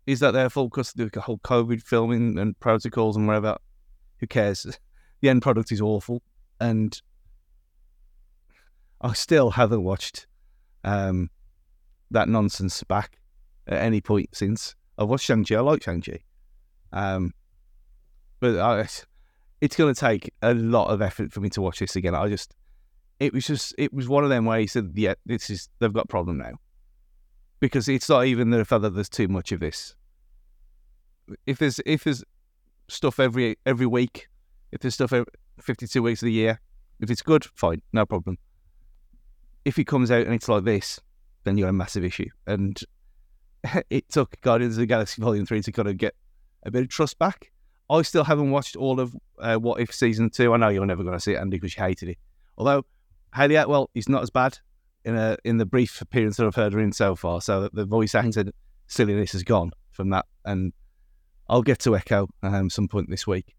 [0.05, 3.57] is that their fault because the whole COVID filming and protocols and whatever?
[4.19, 4.77] Who cares?
[5.21, 6.23] The end product is awful,
[6.59, 6.99] and
[9.01, 10.25] I still haven't watched
[10.83, 11.29] um,
[12.09, 13.19] that nonsense back
[13.67, 14.73] at any point since.
[14.97, 15.53] I've watched Shang Chi.
[15.53, 16.21] I like Shang Chi,
[16.91, 17.35] um,
[18.39, 18.87] but I,
[19.61, 22.15] it's going to take a lot of effort for me to watch this again.
[22.15, 22.55] I just,
[23.19, 25.93] it was just, it was one of them where he said, "Yeah, this is they've
[25.93, 26.53] got a problem now,"
[27.61, 29.95] because it's not even the fact that there's too much of this.
[31.45, 32.25] If there's if there's
[32.89, 34.27] stuff every every week,
[34.73, 36.59] if there's stuff every 52 weeks of the year,
[36.99, 38.37] if it's good, fine, no problem.
[39.63, 40.99] If it comes out and it's like this,
[41.43, 42.27] then you have a massive issue.
[42.47, 42.77] And
[43.89, 46.15] it took Guardians of the Galaxy Volume 3 to kind of get
[46.63, 47.51] a bit of trust back.
[47.91, 50.53] I still haven't watched all of uh, What If Season 2.
[50.53, 52.17] I know you're never going to see it, Andy, because you hated it.
[52.57, 52.85] Although,
[53.35, 54.57] Hayley Atwell is not as bad
[55.05, 57.41] in a in the brief appearance that I've heard her in so far.
[57.41, 58.45] So that the voice actor
[58.87, 60.73] silliness has gone from that, and
[61.49, 63.55] I'll get to Echo um, some point this week.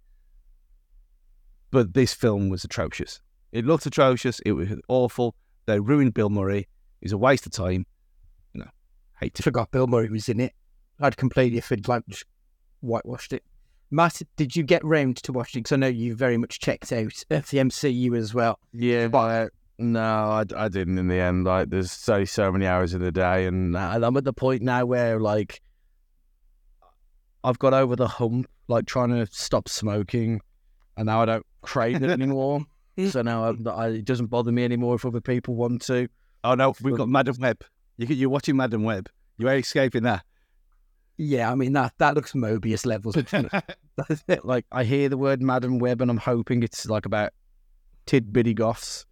[1.70, 3.20] But this film was atrocious.
[3.52, 4.40] It looked atrocious.
[4.40, 5.34] It was awful.
[5.66, 6.60] They ruined Bill Murray.
[7.00, 7.86] It was a waste of time.
[8.52, 8.70] You know,
[9.20, 10.52] hate to forgot Bill Murray was in it.
[11.00, 12.24] I'd completely forgot, like, just
[12.80, 13.42] whitewashed it.
[13.90, 15.62] Matt, did you get round to watching?
[15.62, 18.58] Because I know you very much checked out of the MCU as well.
[18.72, 19.50] Yeah, but
[19.82, 21.44] no, I, I didn't in the end.
[21.44, 24.84] Like, there's so so many hours in the day, and I'm at the point now
[24.86, 25.60] where like
[27.44, 30.40] I've got over the hump, like trying to stop smoking,
[30.96, 32.64] and now I don't crave it anymore.
[33.08, 36.08] so now I, I, it doesn't bother me anymore if other people want to.
[36.44, 37.62] Oh no, we've got Madam Web.
[37.96, 39.08] You, you're watching Madam Web.
[39.38, 40.24] You're escaping that.
[41.16, 43.16] Yeah, I mean that that looks Morbius levels.
[44.44, 47.32] like I hear the word Madam Web and I'm hoping it's like about
[48.06, 49.06] tidbitty goths.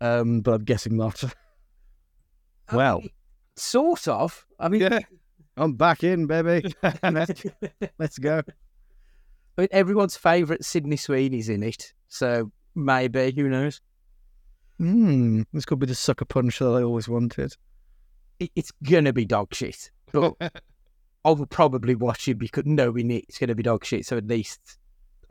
[0.00, 1.22] Um, but I'm guessing not.
[2.72, 3.10] well, mean,
[3.56, 4.46] sort of.
[4.58, 5.00] I mean, yeah.
[5.56, 6.72] I'm back in, baby.
[7.02, 7.44] let's,
[7.98, 8.42] let's go.
[9.58, 13.80] I mean, everyone's favourite Sydney Sweeney's in it, so maybe who knows?
[14.78, 17.54] Hmm, this could be the sucker punch that I always wanted.
[18.38, 20.34] It, it's gonna be dog shit, but
[21.24, 24.04] I will probably watch it because knowing it, it's gonna be dog shit.
[24.04, 24.78] So at least,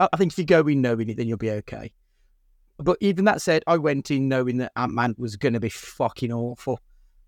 [0.00, 1.92] I, I think if you go in knowing it, then you'll be okay.
[2.78, 6.32] But even that said, I went in knowing that Ant Man was gonna be fucking
[6.32, 6.80] awful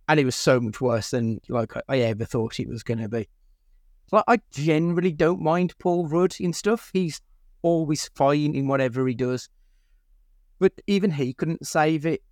[0.09, 3.09] and it was so much worse than like I ever thought it was going to
[3.09, 3.29] be.
[4.11, 6.91] Like I generally don't mind Paul Rudd in stuff.
[6.95, 7.21] He's
[7.61, 9.51] always fine in whatever he does,
[10.59, 12.23] but even he couldn't save it.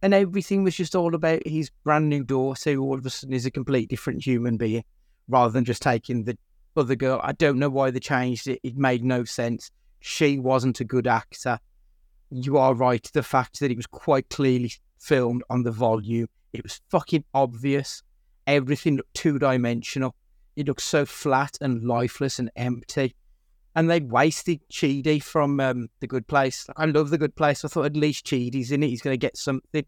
[0.00, 3.34] And everything was just all about his brand new daughter, who all of a sudden
[3.34, 4.82] is a complete different human being,
[5.28, 6.36] rather than just taking the
[6.76, 7.20] other girl.
[7.22, 8.58] I don't know why they changed it.
[8.64, 9.70] It made no sense.
[10.00, 11.60] She wasn't a good actor.
[12.32, 13.08] You are right.
[13.12, 18.02] The fact that it was quite clearly filmed on the volume it was fucking obvious.
[18.46, 20.14] Everything looked two dimensional.
[20.56, 23.14] It looked so flat and lifeless and empty.
[23.74, 26.66] And they wasted Chidi from um, The Good Place.
[26.76, 27.64] I love The Good Place.
[27.64, 28.88] I thought at least Chidi's in it.
[28.88, 29.86] He's going to get something.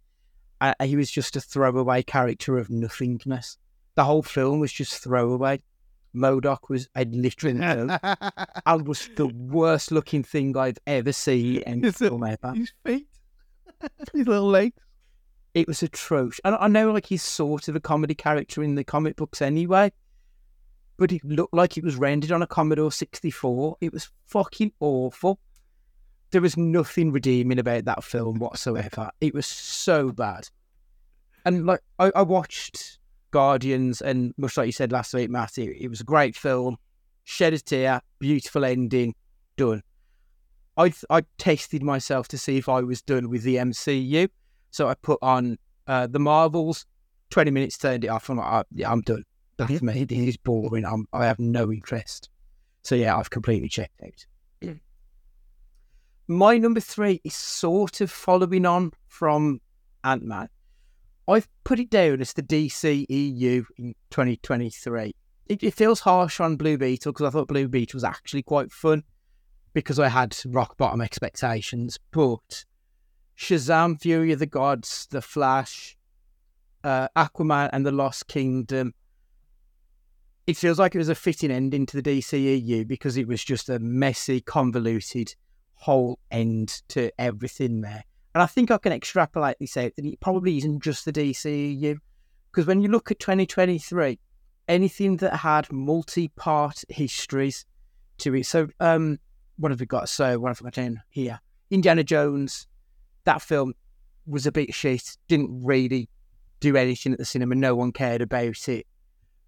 [0.60, 3.58] Uh, he was just a throwaway character of nothingness.
[3.96, 5.60] The whole film was just throwaway.
[6.14, 7.58] MODOK was a literally
[8.66, 12.54] and was the worst looking thing I've ever seen in film ever.
[12.54, 13.08] His feet,
[14.12, 14.80] his little legs
[15.54, 16.40] it was atrocious.
[16.44, 19.92] And I know like he's sort of a comedy character in the comic books anyway,
[20.96, 23.76] but it looked like it was rendered on a Commodore 64.
[23.80, 25.38] It was fucking awful.
[26.32, 29.10] There was nothing redeeming about that film whatsoever.
[29.20, 30.48] It was so bad.
[31.44, 32.98] And like I, I watched
[33.34, 36.76] Guardians, and much like you said last week, Matt, it, it was a great film.
[37.24, 39.14] Shed a tear, beautiful ending,
[39.56, 39.82] done.
[40.76, 44.28] I I tested myself to see if I was done with the MCU
[44.74, 46.84] so I put on uh, the Marvels,
[47.30, 48.28] 20 minutes, turned it off.
[48.28, 49.22] I'm like, oh, yeah, I'm done.
[49.56, 50.02] That's me.
[50.02, 50.84] This is boring.
[50.84, 52.28] I'm, I have no interest.
[52.82, 54.74] So yeah, I've completely checked out.
[56.26, 59.60] My number three is sort of following on from
[60.02, 60.48] Ant Man.
[61.26, 65.14] I've put it down as the DCEU in 2023.
[65.46, 68.72] It, it feels harsh on Blue Beetle because I thought Blue Beetle was actually quite
[68.72, 69.04] fun
[69.72, 71.98] because I had rock bottom expectations.
[72.10, 72.64] But
[73.38, 75.96] Shazam, Fury of the Gods, The Flash,
[76.82, 78.94] uh, Aquaman, and The Lost Kingdom.
[80.46, 83.70] It feels like it was a fitting ending to the DCEU because it was just
[83.70, 85.34] a messy, convoluted
[85.74, 88.04] whole end to everything there.
[88.34, 91.98] And I think I can extrapolate this out that it probably isn't just the DCEU.
[92.50, 94.18] Because when you look at 2023,
[94.68, 97.64] anything that had multi part histories
[98.18, 98.46] to it.
[98.46, 99.18] So, um,
[99.56, 100.08] what have we got?
[100.08, 101.40] So, what have we got in here?
[101.70, 102.66] Indiana Jones,
[103.24, 103.74] that film
[104.26, 105.16] was a bit shit.
[105.28, 106.08] Didn't really
[106.60, 107.54] do anything at the cinema.
[107.54, 108.86] No one cared about it.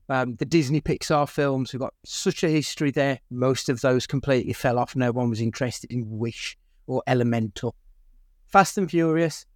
[0.09, 3.18] Um, the Disney Pixar films, we've got such a history there.
[3.31, 4.94] Most of those completely fell off.
[4.94, 7.75] No one was interested in Wish or Elemental.
[8.46, 9.46] Fast and Furious,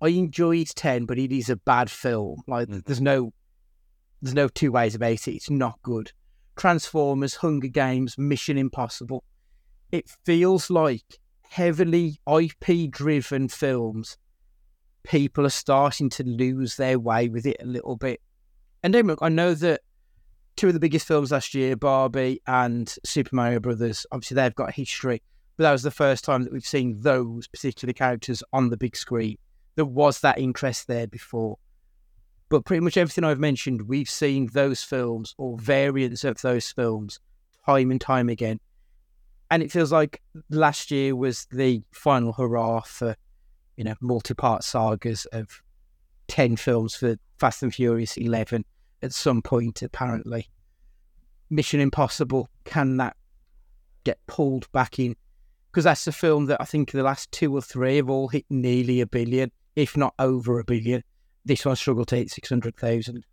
[0.00, 2.42] I enjoyed 10, but it is a bad film.
[2.46, 2.84] Like, mm.
[2.84, 3.32] there's no
[4.22, 5.34] there's no two ways about it.
[5.34, 6.12] It's not good.
[6.56, 9.24] Transformers, Hunger Games, Mission Impossible.
[9.90, 11.18] It feels like
[11.50, 14.16] heavily IP driven films,
[15.02, 18.20] people are starting to lose their way with it a little bit.
[18.82, 19.80] And then look, I know that
[20.56, 24.72] two of the biggest films last year, Barbie and Super Mario Brothers, obviously they've got
[24.72, 25.22] history,
[25.60, 28.96] but that was the first time that we've seen those particular characters on the big
[28.96, 29.36] screen.
[29.74, 31.58] There was that interest there before.
[32.48, 37.20] But pretty much everything I've mentioned, we've seen those films or variants of those films
[37.66, 38.58] time and time again
[39.50, 43.16] and it feels like last year was the final hurrah for
[43.76, 45.62] you know multi-part sagas of
[46.28, 48.64] ten films for Fast and Furious Eleven
[49.02, 49.82] at some point.
[49.82, 50.48] Apparently,
[51.50, 53.16] Mission Impossible can that
[54.04, 55.16] get pulled back in?
[55.70, 58.44] Because that's a film that I think the last two or three have all hit
[58.50, 61.04] nearly a billion, if not over a billion.
[61.44, 63.24] This one struggled to hit six hundred thousand.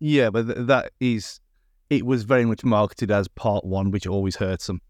[0.00, 1.38] Yeah, but th- that is,
[1.90, 4.80] it was very much marketed as part one, which always hurts them.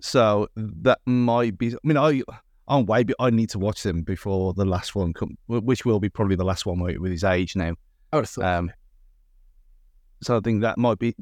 [0.00, 1.72] So that might be.
[1.72, 2.22] I mean, I
[2.68, 3.04] I'm way.
[3.18, 6.44] I need to watch them before the last one come, which will be probably the
[6.44, 7.74] last one with with his age now.
[8.12, 8.44] I would have thought.
[8.44, 8.72] Um,
[10.22, 11.16] so I think that might be.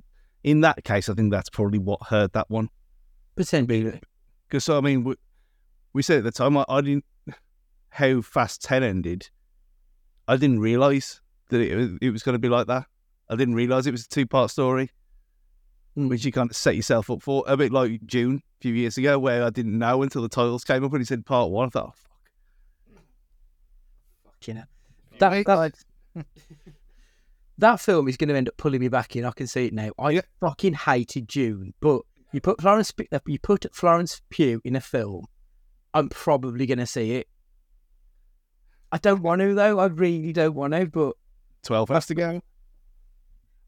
[0.44, 2.68] In that case, I think that's probably what hurt that one.
[3.36, 4.00] Potentially.
[4.48, 5.14] Because I mean, we,
[5.92, 7.04] we said at the time, I, I didn't
[7.90, 9.28] how fast ten ended.
[10.26, 11.20] I didn't realize
[11.50, 12.86] that it, was- it was going to be like that.
[13.30, 14.90] I didn't realize it was a two part story,
[15.96, 16.08] Mm.
[16.10, 17.42] which you kind of set yourself up for.
[17.48, 20.62] A bit like Dune a few years ago, where I didn't know until the titles
[20.64, 21.66] came up and he said part one.
[21.66, 21.94] I thought, oh,
[24.24, 24.46] fuck.
[24.46, 24.64] You know,
[25.18, 25.74] that that,
[27.58, 29.24] that film is going to end up pulling me back in.
[29.24, 29.90] I can see it now.
[29.98, 32.02] I fucking hated Dune, but
[32.32, 35.24] you put Florence uh, you put Florence Pugh in a film,
[35.94, 37.28] I'm probably going to see it.
[38.92, 39.78] I don't want to though.
[39.78, 41.14] I really don't want to, but
[41.62, 42.40] twelve has to go.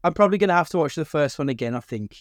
[0.03, 1.75] I'm probably going to have to watch the first one again.
[1.75, 2.11] I think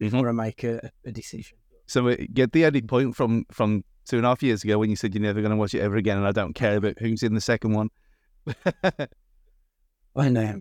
[0.00, 0.10] Mhm.
[0.10, 1.56] before I make a, a decision.
[1.86, 4.90] So uh, get the edit point from from two and a half years ago when
[4.90, 6.98] you said you're never going to watch it ever again, and I don't care about
[6.98, 7.88] who's in the second one.
[10.16, 10.60] I know.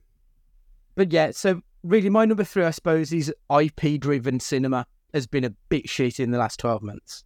[0.96, 5.43] But yeah, so really, my number three, I suppose, is IP driven cinema has been
[5.43, 7.24] a bit shit in the last 12 months.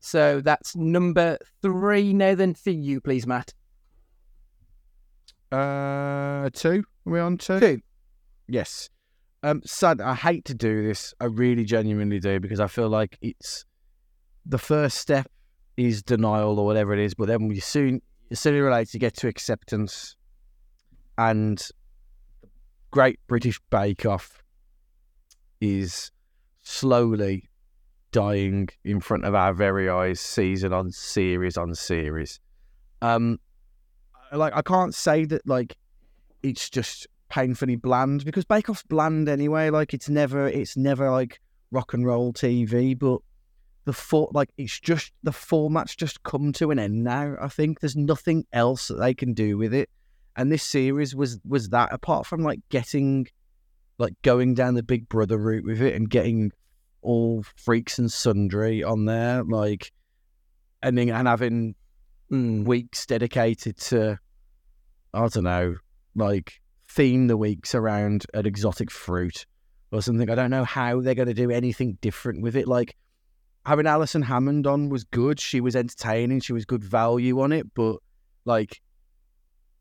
[0.00, 3.54] So that's number three now, then for you, please, Matt.
[5.52, 6.84] Uh, two.
[7.06, 7.60] Are we on two?
[7.60, 7.80] Two.
[8.48, 8.88] Yes.
[9.44, 10.00] Um, sad.
[10.00, 11.14] I hate to do this.
[11.20, 13.64] I really genuinely do because I feel like it's
[14.44, 15.30] the first step
[15.76, 19.16] is denial or whatever it is, but then you soon, sooner or later, you get
[19.18, 20.16] to acceptance.
[21.18, 21.64] And
[22.90, 24.42] Great British Bake Off
[25.62, 26.10] is
[26.62, 27.48] slowly
[28.10, 32.40] dying in front of our very eyes, season on series on series.
[33.00, 33.38] Um,
[34.32, 35.76] like I can't say that like
[36.42, 39.70] it's just painfully bland because Bake Off's bland anyway.
[39.70, 41.40] Like it's never it's never like
[41.70, 43.20] rock and roll TV, but
[43.84, 47.36] the for like it's just the format's just come to an end now.
[47.40, 49.88] I think there's nothing else that they can do with it,
[50.36, 53.28] and this series was was that apart from like getting
[54.02, 56.50] like going down the Big Brother route with it and getting
[57.02, 59.92] all freaks and sundry on there, like
[60.82, 61.74] and then and having
[62.32, 62.64] Mm.
[62.64, 64.18] weeks dedicated to
[65.12, 65.76] I don't know,
[66.14, 69.44] like theme the weeks around an exotic fruit
[69.90, 70.30] or something.
[70.30, 72.66] I don't know how they're going to do anything different with it.
[72.66, 72.96] Like
[73.66, 75.38] having Alison Hammond on was good.
[75.38, 76.40] She was entertaining.
[76.40, 77.96] She was good value on it, but
[78.46, 78.80] like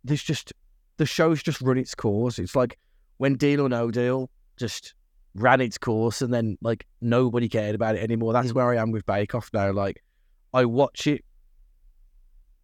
[0.03, 0.51] there's just
[0.97, 2.37] the show's just run its course.
[2.37, 2.77] It's like
[3.21, 4.95] when Deal or No Deal just
[5.35, 8.33] ran its course and then like nobody cared about it anymore.
[8.33, 9.71] That's where I am with Bake Off now.
[9.71, 10.03] Like
[10.55, 11.23] I watch it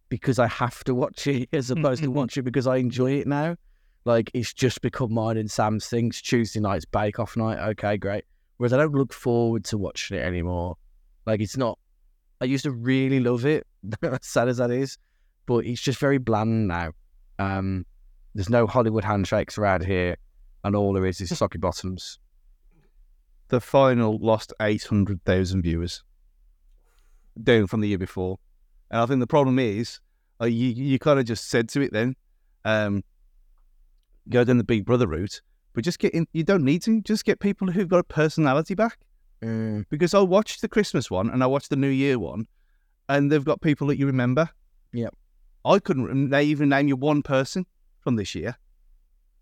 [0.08, 3.28] because I have to watch it as opposed to watch it because I enjoy it
[3.28, 3.54] now.
[4.04, 6.08] Like it's just become mine and Sam's thing.
[6.08, 7.60] It's Tuesday night's Bake Off night.
[7.70, 8.24] Okay, great.
[8.56, 10.76] Whereas I don't look forward to watching it anymore.
[11.24, 11.78] Like it's not.
[12.40, 13.64] I used to really love it,
[14.02, 14.98] as sad as that is,
[15.46, 16.90] but it's just very bland now.
[17.38, 17.86] Um,
[18.34, 20.16] there's no Hollywood handshakes around here,
[20.64, 22.18] and all there is is socky bottoms.
[23.48, 26.04] the final lost 800,000 viewers
[27.42, 28.38] down from the year before.
[28.90, 30.00] And I think the problem is,
[30.40, 32.14] uh, you, you kind of just said to it then,
[32.64, 33.02] um,
[34.28, 35.40] go down the Big Brother route,
[35.72, 38.74] but just get in, you don't need to, just get people who've got a personality
[38.74, 38.98] back.
[39.88, 42.46] Because I watched the Christmas one and I watched the New Year one,
[43.08, 44.50] and they've got people that you remember.
[44.92, 45.14] Yep.
[45.64, 47.66] I couldn't they even name you one person
[48.00, 48.56] from this year,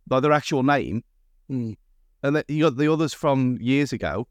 [0.06, 1.02] by their actual name
[1.50, 1.76] Mm.
[2.22, 4.26] and then you got the others from years ago,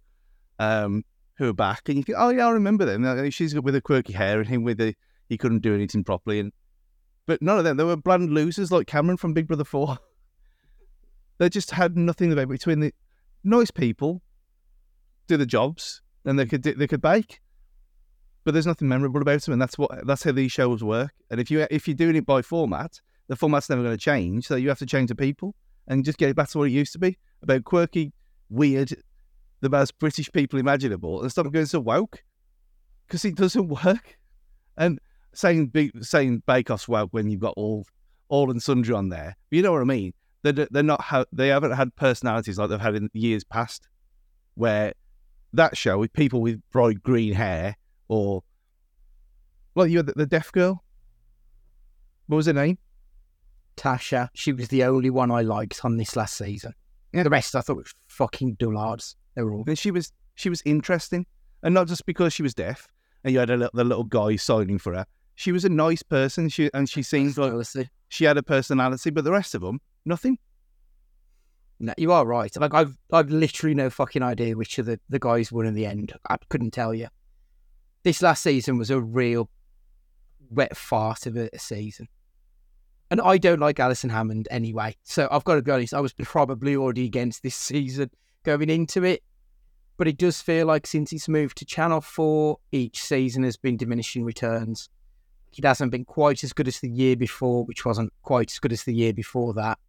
[0.59, 1.03] um,
[1.37, 3.05] who are back, and you think, oh yeah, I remember them.
[3.05, 4.95] Uh, She's with the quirky hair, and him with the
[5.29, 6.51] he couldn't do anything properly, and
[7.25, 7.77] but none of them.
[7.77, 9.97] They were bland losers like Cameron from Big Brother Four.
[11.37, 12.93] they just had nothing about between the
[13.43, 14.21] nice people,
[15.27, 17.39] do the jobs, and they could do, they could bake,
[18.43, 21.13] but there's nothing memorable about them, and that's what that's how these shows work.
[21.31, 24.47] And if you if you're doing it by format, the format's never going to change,
[24.47, 25.55] so you have to change the people
[25.87, 28.11] and just get it back to what it used to be about quirky,
[28.49, 28.93] weird,
[29.61, 32.23] the most British people imaginable, and stop going so woke
[33.07, 34.17] because it doesn't work.
[34.77, 34.99] And
[35.33, 35.71] saying
[36.01, 37.85] saying Bake Off's woke when you've got all
[38.27, 40.13] all and sundry on there, you know what I mean?
[40.43, 43.87] They're they're not ha- they haven't had personalities like they've had in years past,
[44.55, 44.93] where
[45.53, 47.77] that show with people with bright green hair
[48.07, 48.43] or
[49.75, 50.83] well, you had the, the deaf girl.
[52.27, 52.77] What was her name?
[53.77, 54.29] Tasha.
[54.33, 56.73] She was the only one I liked on this last season.
[57.13, 57.23] Yeah.
[57.23, 59.15] The rest I thought was fucking dullards.
[59.35, 59.63] They were all.
[59.67, 61.25] And she was she was interesting,
[61.63, 62.87] and not just because she was deaf,
[63.23, 65.05] and you had a, the little guy signing for her.
[65.35, 66.49] She was a nice person.
[66.49, 67.53] She and she seemed like
[68.09, 70.37] she had a personality, but the rest of them, nothing.
[71.79, 72.55] No, you are right.
[72.57, 75.85] Like I've I've literally no fucking idea which of the, the guys won in the
[75.85, 76.13] end.
[76.29, 77.07] I couldn't tell you.
[78.03, 79.49] This last season was a real
[80.49, 82.07] wet fart of a season.
[83.11, 84.95] And I don't like Alison Hammond anyway.
[85.03, 88.09] So I've got to be honest, I was probably already against this season
[88.43, 89.23] going into it.
[89.97, 93.77] But it does feel like since it's moved to Channel 4, each season has been
[93.77, 94.89] diminishing returns.
[95.57, 98.73] It hasn't been quite as good as the year before, which wasn't quite as good
[98.73, 99.79] as the year before that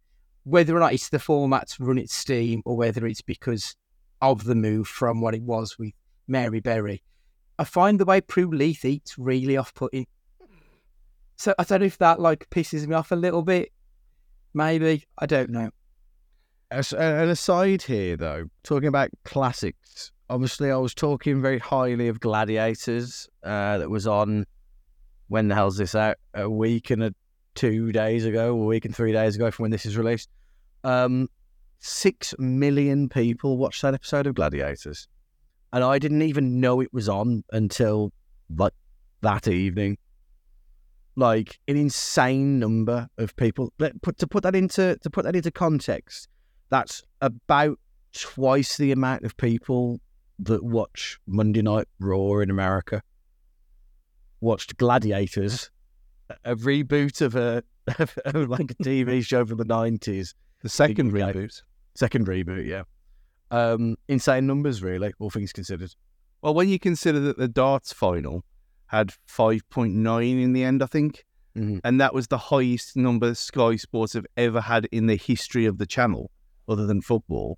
[0.47, 3.75] whether or not it's the format's run its steam or whether it's because
[4.21, 5.91] of the move from what it was with
[6.29, 7.03] Mary Berry,
[7.59, 10.07] I find the way Prue Leith eats really off putting.
[11.37, 13.71] So I don't know if that like pisses me off a little bit.
[14.53, 15.05] Maybe.
[15.17, 15.69] I don't know.
[16.71, 20.11] As, an aside here, though, talking about classics.
[20.29, 23.29] Obviously, I was talking very highly of Gladiators.
[23.43, 24.45] Uh, that was on.
[25.29, 26.17] When the hell's this out?
[26.33, 27.13] A week and a
[27.55, 30.29] two days ago, a week and three days ago from when this is released.
[30.83, 31.27] Um,
[31.79, 35.07] six million people watched that episode of Gladiators,
[35.73, 38.11] and I didn't even know it was on until
[38.55, 38.73] like
[39.21, 39.97] that evening.
[41.17, 43.73] Like an insane number of people.
[43.79, 46.29] Let put to put that into to put that into context.
[46.69, 47.79] That's about
[48.13, 49.99] twice the amount of people
[50.39, 53.01] that watch Monday Night Raw in America.
[54.41, 55.71] Watched Gladiators,
[56.45, 57.63] a reboot of a
[57.99, 60.35] of like a TV show from the nineties.
[60.61, 61.31] The second Yeah.
[61.31, 61.61] reboot.
[61.95, 62.83] Second reboot, yeah.
[63.49, 65.95] Um, insane numbers, really, all things considered.
[66.43, 68.43] Well, when you consider that the darts final
[68.87, 71.25] had 5.9 in the end, I think,
[71.55, 71.81] Mhm.
[71.83, 75.77] and that was the highest number Sky Sports have ever had in the history of
[75.77, 76.31] the channel,
[76.67, 77.57] other than football.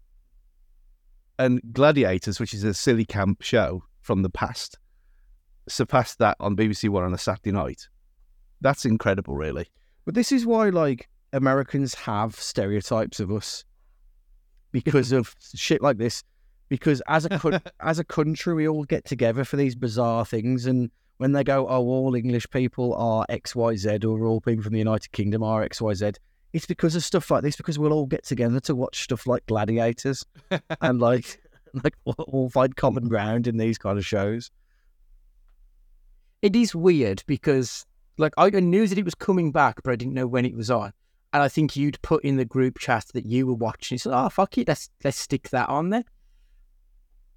[1.37, 4.77] And Gladiators, which is a silly camp show from the past,
[5.67, 7.87] surpassed that on BBC One on a Saturday night.
[8.61, 9.67] That's incredible, really.
[10.05, 13.63] But this is why, like, Americans have stereotypes of us
[14.71, 16.23] because of shit like this.
[16.67, 20.65] Because as a coun- as a country, we all get together for these bizarre things,
[20.65, 24.79] and when they go, "Oh, all English people are XYZ or all people from the
[24.79, 26.11] United Kingdom are X, Y, Z,
[26.53, 27.57] it's because of stuff like this.
[27.57, 30.25] Because we'll all get together to watch stuff like Gladiators,
[30.81, 31.41] and like,
[31.83, 34.49] like we'll find common ground in these kind of shows.
[36.41, 37.85] It is weird because
[38.17, 40.71] like I knew that it was coming back, but I didn't know when it was
[40.71, 40.93] on.
[41.33, 43.97] And I think you'd put in the group chat that you were watching.
[43.97, 46.05] So, oh fuck it, let's let's stick that on there.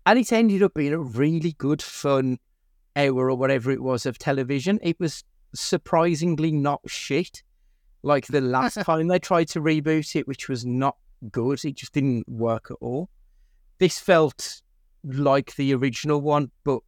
[0.07, 2.39] And it ended up being a really good, fun
[2.97, 4.79] hour or whatever it was of television.
[4.83, 5.25] It was
[5.55, 7.43] surprisingly not shit.
[8.03, 10.97] Like the last time they tried to reboot it, which was not
[11.31, 11.65] good.
[11.65, 13.09] It just didn't work at all.
[13.79, 14.63] This felt
[15.05, 16.81] like the original one, but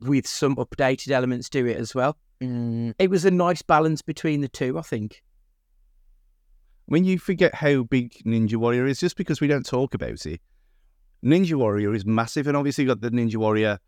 [0.00, 2.16] with some updated elements to it as well.
[2.40, 2.94] Mm.
[2.98, 5.22] It was a nice balance between the two, I think.
[6.86, 10.40] When you forget how big Ninja Warrior is, just because we don't talk about it,
[11.24, 13.78] Ninja Warrior is massive, and obviously you've got the Ninja Warrior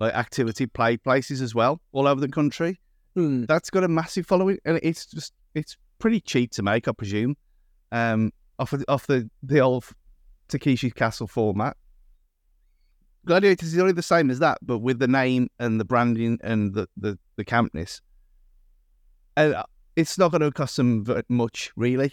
[0.00, 2.80] like activity play places as well all over the country.
[3.14, 3.44] Hmm.
[3.44, 7.36] That's got a massive following, and it's just it's pretty cheap to make, I presume,
[7.92, 9.84] um, off of, off the the old
[10.48, 11.76] Takeshi Castle format.
[13.26, 16.72] Gladiators is only the same as that, but with the name and the branding and
[16.74, 18.00] the the, the campness.
[19.36, 19.64] And uh,
[19.96, 22.12] it's not going to cost them much, really.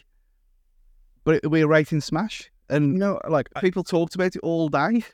[1.23, 4.67] But it'll be a rating smash, and you know, like people talked about it all
[4.67, 5.03] day.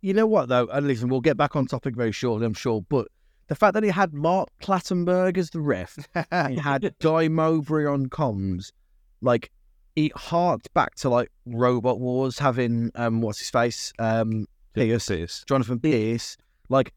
[0.00, 2.82] You know what though, and listen, we'll get back on topic very shortly, I'm sure.
[2.88, 3.08] But
[3.48, 5.96] the fact that he had Mark Clattenburg as the ref,
[6.48, 8.72] he had Guy Mowbray on comms,
[9.20, 9.50] like
[9.96, 15.44] it harked back to like Robot Wars having um what's his face um Pearce, Pearce.
[15.46, 16.36] Jonathan Pearce,
[16.68, 16.92] like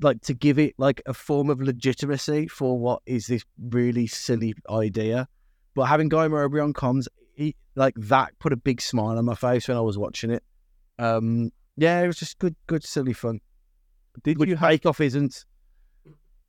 [0.00, 4.54] like to give it like a form of legitimacy for what is this really silly
[4.70, 5.28] idea.
[5.74, 9.34] But having Guy Mowbray on comms, he, like that put a big smile on my
[9.34, 10.42] face when I was watching it.
[10.98, 13.40] Um, yeah, it was just good, good, silly fun.
[14.22, 15.44] Did Which you have, Bake Off isn't.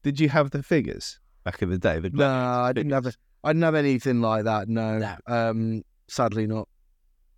[0.03, 1.99] did you have the figures back in the day?
[1.99, 3.05] The No, I didn't have.
[3.05, 3.13] A,
[3.43, 4.67] I didn't have anything like that.
[4.69, 5.15] No, No.
[5.27, 6.67] um, sadly not.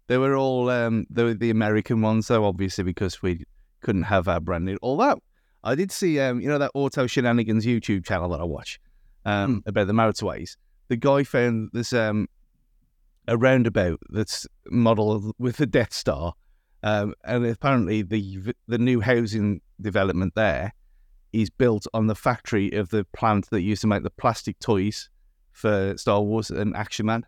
[0.08, 3.44] They were all um, they were the American ones, though, obviously because we
[3.82, 4.78] couldn't have our branding.
[4.82, 5.22] Although
[5.64, 8.80] I did see, um, you know, that Auto Shenanigans YouTube channel that I watch
[9.26, 10.56] um, about the motorways.
[10.88, 12.28] The guy found this um,
[13.28, 16.34] a roundabout that's modelled with the Death Star,
[16.84, 20.74] um, and apparently the the new housing development there
[21.34, 25.10] is built on the factory of the plant that used to make the plastic toys
[25.52, 27.26] for Star Wars and Action Man.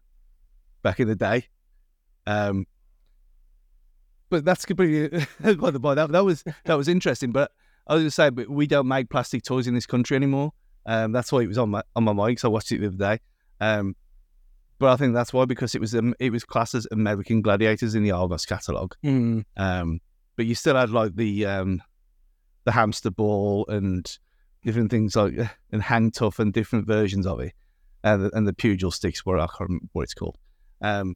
[0.81, 1.45] back in the day.
[2.25, 2.65] Um,
[4.29, 5.25] but that's completely
[5.55, 5.95] by the by.
[5.95, 7.31] That, that was that was interesting.
[7.31, 7.51] But
[7.87, 10.53] I was going to say, but we don't make plastic toys in this country anymore.
[10.85, 12.39] Um, that's why it was on my on my mind.
[12.39, 13.19] So I watched it the other day.
[13.59, 13.95] Um,
[14.81, 17.93] but I think that's why because it was um, it was classed as American Gladiators
[17.93, 18.95] in the Argos catalogue.
[19.05, 19.45] Mm.
[19.55, 19.99] Um,
[20.35, 21.83] but you still had like the um,
[22.63, 24.17] the hamster ball and
[24.65, 25.35] different things like
[25.71, 27.53] and hang tough and different versions of it,
[28.03, 30.39] and the, and the pugil sticks were I can't remember what it's called.
[30.81, 31.15] Um,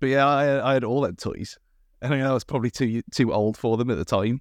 [0.00, 1.60] but yeah, I, I had all that toys,
[2.02, 4.40] and I, I was probably too too old for them at the time.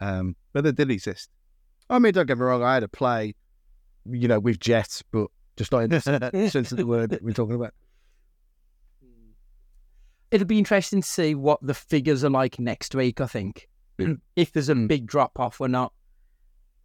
[0.00, 1.30] Um, but they did exist.
[1.88, 2.62] I mean, don't get me wrong.
[2.62, 3.34] I had a play,
[4.04, 6.00] you know, with jets, but just not in the
[6.50, 7.74] sense of the word that we're talking about.
[9.02, 9.30] Hmm.
[10.30, 13.20] It'll be interesting to see what the figures are like next week.
[13.20, 14.14] I think hmm.
[14.36, 14.86] if there's a hmm.
[14.86, 15.92] big drop off or not,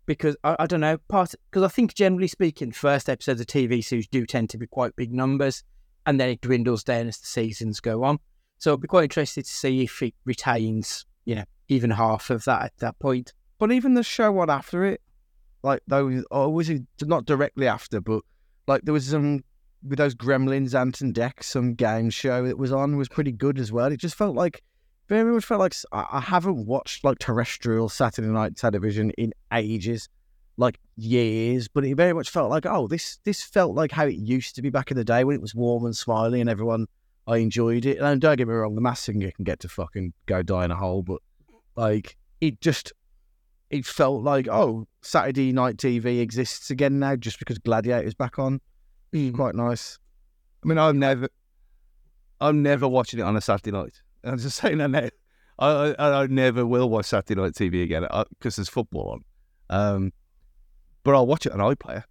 [0.05, 0.97] because I, I don't know.
[1.07, 4.67] Part because I think generally speaking, first episodes of TV series do tend to be
[4.67, 5.63] quite big numbers,
[6.05, 8.19] and then it dwindles down as the seasons go on.
[8.57, 12.43] So it'll be quite interested to see if it retains, you know, even half of
[12.45, 13.33] that at that point.
[13.57, 15.01] But even the show on after it,
[15.63, 18.21] like those, or was it not directly after, but
[18.69, 19.43] like there was some
[19.87, 23.59] with those Gremlins, Ant and Dec, some game show that was on was pretty good
[23.59, 23.91] as well.
[23.91, 24.61] It just felt like
[25.07, 30.07] very much felt like I haven't watched like terrestrial Saturday night television in ages,
[30.57, 31.67] like years.
[31.67, 34.61] But it very much felt like oh, this this felt like how it used to
[34.61, 36.85] be back in the day when it was warm and smiley and everyone.
[37.25, 40.13] I enjoyed it, and don't get me wrong, the Masked Singer can get to fucking
[40.25, 41.21] go die in a hole, but
[41.75, 42.93] like it just
[43.69, 48.61] it felt like oh Saturday night TV exists again now just because Gladiator's back on.
[49.33, 49.97] Quite nice.
[50.63, 51.29] I mean, I'm never,
[52.41, 54.01] I'm never watching it on a Saturday night.
[54.23, 55.09] I'm just saying that now.
[55.57, 58.05] I, I, I never will watch Saturday night TV again
[58.37, 59.23] because there's football on.
[59.69, 60.13] Um,
[61.03, 62.03] but I'll watch it on iPlayer,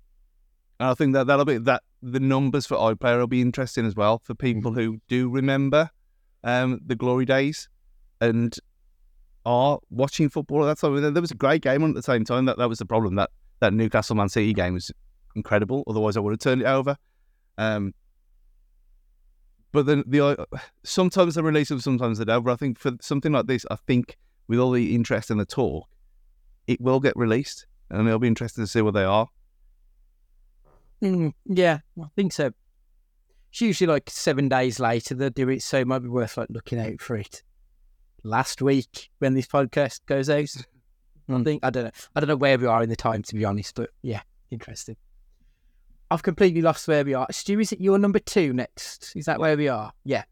[0.80, 3.97] and I think that that'll be that the numbers for iPlayer will be interesting as
[3.97, 5.91] well for people who do remember
[6.45, 7.68] um, the glory days
[8.20, 8.57] and
[9.49, 11.14] are watching football at that time.
[11.14, 12.44] There was a great game on at the same time.
[12.44, 13.14] That that was the problem.
[13.14, 13.30] That
[13.61, 14.92] that Newcastle Man City game was
[15.34, 15.84] incredible.
[15.86, 16.96] Otherwise, I would have turned it over.
[17.57, 17.94] Um,
[19.72, 20.44] but then the uh,
[20.84, 22.44] sometimes they release them, sometimes they don't.
[22.44, 24.18] But I think for something like this, I think
[24.49, 25.88] with all the interest and the talk,
[26.66, 29.28] it will get released, and it'll be interesting to see what they are.
[31.03, 32.53] Mm, yeah, I think so.
[33.51, 36.49] It's usually like seven days later they do it, so it might be worth like
[36.51, 37.42] looking out for it.
[38.24, 40.54] Last week when this podcast goes out,
[41.28, 41.90] I think I don't know.
[42.16, 44.96] I don't know where we are in the time to be honest, but yeah, interesting.
[46.10, 47.26] I've completely lost where we are.
[47.30, 49.14] Stu, is it your number two next?
[49.14, 49.92] Is that where we are?
[50.04, 50.24] Yeah.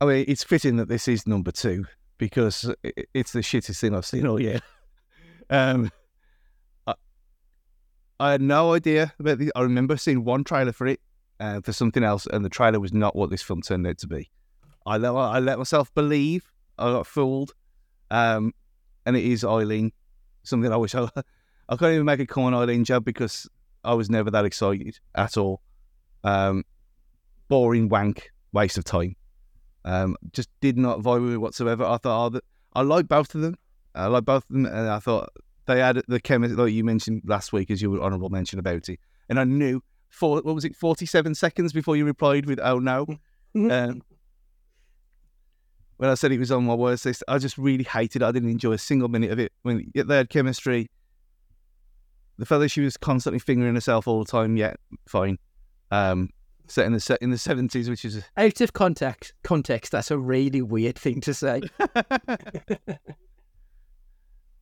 [0.00, 1.84] I mean, it's fitting that this is number two
[2.18, 4.60] because it's the shittest thing I've seen all year.
[5.50, 5.90] Um,
[6.86, 6.94] I,
[8.18, 9.52] I had no idea about the.
[9.54, 11.00] I remember seeing one trailer for it
[11.38, 14.06] uh, for something else, and the trailer was not what this film turned out to
[14.06, 14.30] be.
[14.86, 16.50] I let I let myself believe.
[16.78, 17.54] I got fooled,
[18.10, 18.52] um,
[19.06, 19.92] and it is Eileen.
[20.42, 21.08] Something I wish I
[21.68, 23.48] I can't even make a common Eileen joke because
[23.82, 25.62] I was never that excited at all.
[26.22, 26.64] Um,
[27.48, 29.16] boring wank, waste of time.
[29.84, 31.84] Um, just did not vibe with it whatsoever.
[31.84, 32.42] I thought, oh, the,
[32.74, 33.56] I like both of them.
[33.94, 35.30] I like both of them, and I thought
[35.66, 38.98] they had the chemistry, like you mentioned last week, as your honourable mention about it.
[39.28, 43.06] And I knew for what was it, forty-seven seconds before you replied with "Oh no,"
[43.54, 44.02] um,
[45.96, 47.22] when I said it was on my worst list.
[47.28, 48.22] I just really hated.
[48.22, 48.24] it.
[48.24, 49.52] I didn't enjoy a single minute of it.
[49.62, 50.88] When they had chemistry,
[52.38, 54.74] the that she was constantly fingering herself all the time, yeah,
[55.06, 55.38] fine.
[55.90, 56.30] Um,
[56.66, 60.18] set in the set in the seventies, which is Out of context, context, that's a
[60.18, 61.60] really weird thing to say.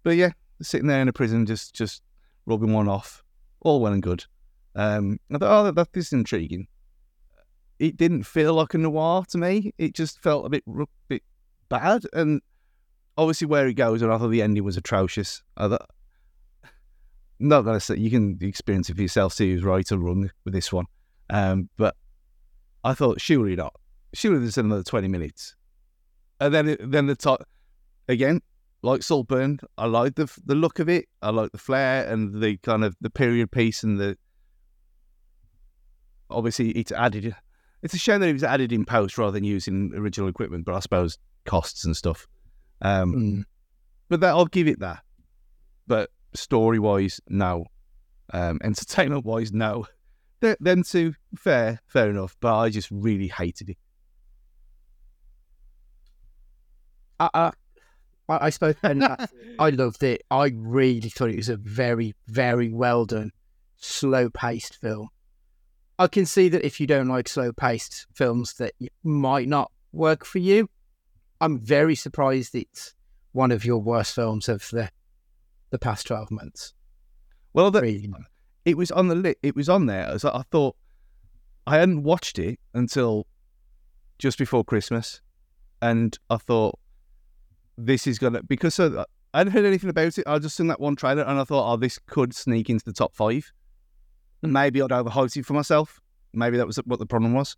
[0.02, 0.30] but yeah,
[0.60, 2.02] sitting there in a prison, just just
[2.46, 3.22] rubbing one off,
[3.60, 4.24] all well and good.
[4.74, 6.66] Um, I thought, oh, that, that is intriguing.
[7.82, 9.74] It didn't feel like a noir to me.
[9.76, 11.24] It just felt a bit ru- bit
[11.68, 12.40] bad, and
[13.18, 15.42] obviously where it goes, and I thought the ending was atrocious.
[15.56, 15.90] I thought,
[17.40, 20.54] not gonna say you can experience it for yourself, see who's right or wrong with
[20.54, 20.86] this one.
[21.28, 21.96] Um, but
[22.84, 23.74] I thought surely not.
[24.14, 25.56] Surely there's another twenty minutes,
[26.38, 27.42] and then then the top
[28.06, 28.42] again
[28.82, 29.58] like Saltburn.
[29.76, 31.08] I like the the look of it.
[31.20, 34.16] I like the flair and the kind of the period piece and the.
[36.30, 37.34] Obviously, it's added.
[37.82, 40.74] It's a shame that it was added in post rather than using original equipment, but
[40.74, 42.26] I suppose costs and stuff.
[42.80, 43.44] Um, Mm.
[44.08, 45.02] But that I'll give it that.
[45.86, 47.66] But story wise, no.
[48.32, 49.86] Um, entertainment wise, no.
[50.40, 52.36] Th- Them two, fair, fair enough.
[52.40, 53.78] But I just really hated it.
[57.20, 57.52] I, I,
[58.28, 60.22] I I suppose I loved it.
[60.30, 63.30] I really thought it was a very, very well done,
[63.76, 65.08] slow paced film.
[65.99, 68.72] I can see that if you don't like slow paced films, that
[69.05, 70.68] might not work for you.
[71.40, 72.95] I'm very surprised it's
[73.32, 74.90] one of your worst films of the
[75.70, 76.74] the past twelve months.
[77.53, 78.11] Well, the, Really.
[78.64, 80.18] it was on the li- it was on there.
[80.18, 80.76] So I thought
[81.66, 83.26] I hadn't watched it until
[84.18, 85.20] just before Christmas,
[85.80, 86.78] and I thought
[87.76, 90.26] this is gonna because I hadn't heard anything about it.
[90.26, 92.93] I just seen that one trailer, and I thought, oh, this could sneak into the
[92.93, 93.53] top five.
[94.43, 96.01] Maybe I'd overhyped it for myself.
[96.32, 97.57] Maybe that was what the problem was.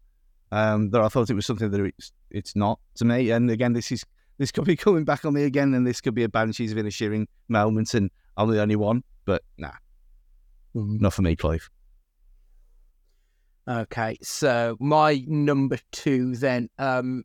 [0.53, 3.31] Um, that I thought it was something that it's it's not to me.
[3.31, 4.05] And again, this is
[4.39, 6.79] this could be coming back on me again, and this could be a Banshees of
[6.79, 9.03] Inisherin moment, and I'm the only one.
[9.25, 9.73] But nah,
[10.75, 11.69] not for me, Clive.
[13.67, 17.25] Okay, so my number two then, um,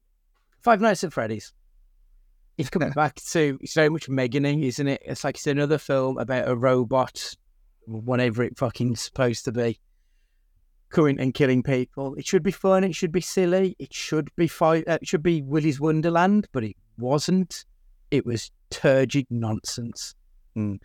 [0.62, 1.54] Five Nights at Freddy's.
[2.58, 5.02] It's coming back to it's very much Meganing, isn't it?
[5.06, 7.36] It's like it's another film about a robot,
[7.90, 9.80] whatever it fucking supposed to be,
[10.90, 12.16] coming and killing people.
[12.16, 12.84] It should be fun.
[12.84, 13.76] It should be silly.
[13.80, 17.66] It should be fi- uh, It should be Willy's Wonderland, but it wasn't.
[18.12, 20.16] It was turgid nonsense.
[20.58, 20.80] Mm.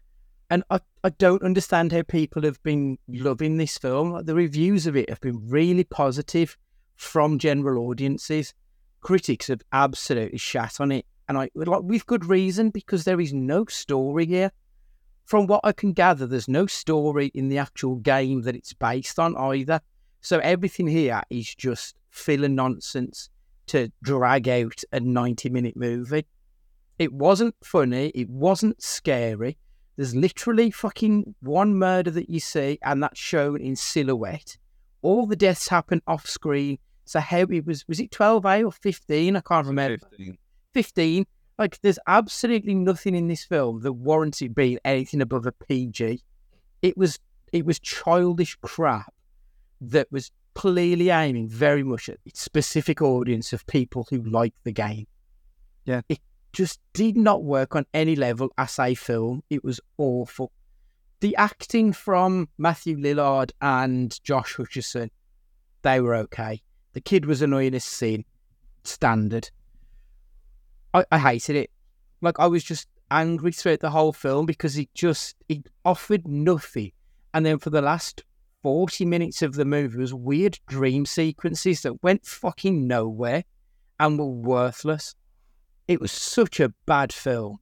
[0.50, 4.12] And I, I don't understand how people have been loving this film.
[4.12, 6.56] Like, the reviews of it have been really positive
[6.96, 8.54] from general audiences.
[9.00, 13.32] Critics have absolutely shat on it, and I like with good reason because there is
[13.32, 14.50] no story here.
[15.24, 19.18] From what I can gather, there's no story in the actual game that it's based
[19.18, 19.80] on either.
[20.20, 23.30] So everything here is just filler nonsense
[23.66, 26.26] to drag out a 90 minute movie.
[26.98, 29.56] It wasn't funny, it wasn't scary.
[29.96, 34.56] There's literally fucking one murder that you see, and that's shown in silhouette.
[35.02, 36.78] All the deaths happen off screen.
[37.04, 39.36] So how it was was it 12A or 15?
[39.36, 39.98] I can't remember.
[40.72, 41.26] 15.
[41.58, 46.22] Like there's absolutely nothing in this film that warrants it being anything above a PG.
[46.82, 47.18] It was
[47.52, 49.14] it was childish crap
[49.80, 54.72] that was clearly aiming very much at its specific audience of people who like the
[54.72, 55.06] game.
[55.84, 56.00] Yeah.
[56.08, 56.20] It
[56.52, 59.42] just did not work on any level as a film.
[59.50, 60.52] It was awful.
[61.20, 65.10] The acting from Matthew Lillard and Josh Hutcherson,
[65.82, 66.60] they were okay.
[66.92, 68.24] The kid was annoying as sin,
[68.84, 69.50] standard.
[70.94, 71.70] I, I hated it.
[72.22, 76.92] Like I was just angry throughout the whole film because it just it offered nothing.
[77.34, 78.24] And then for the last
[78.62, 83.44] forty minutes of the movie was weird dream sequences that went fucking nowhere
[83.98, 85.14] and were worthless.
[85.86, 87.58] It was such a bad film.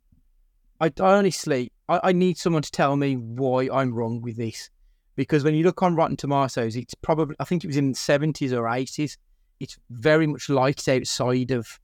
[0.80, 4.70] I honestly, I, I need someone to tell me why I'm wrong with this.
[5.14, 7.99] Because when you look on Rotten Tomatoes, it's probably, I think it was in the
[7.99, 9.16] 70s or 80s.
[9.61, 11.78] It's very much liked outside of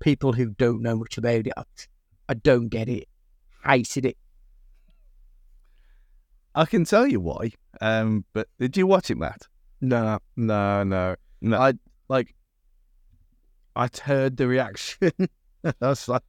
[0.00, 1.52] people who don't know much about it.
[1.56, 1.62] I,
[2.28, 3.08] I don't get it.
[3.64, 4.16] Hated it.
[6.54, 7.52] I can tell you why.
[7.80, 9.42] Um, but did you watch it, Matt?
[9.80, 11.16] No, no, no.
[11.42, 11.58] No.
[11.60, 11.74] I
[12.08, 12.34] like.
[13.74, 15.12] I heard the reaction.
[15.64, 16.22] I was like,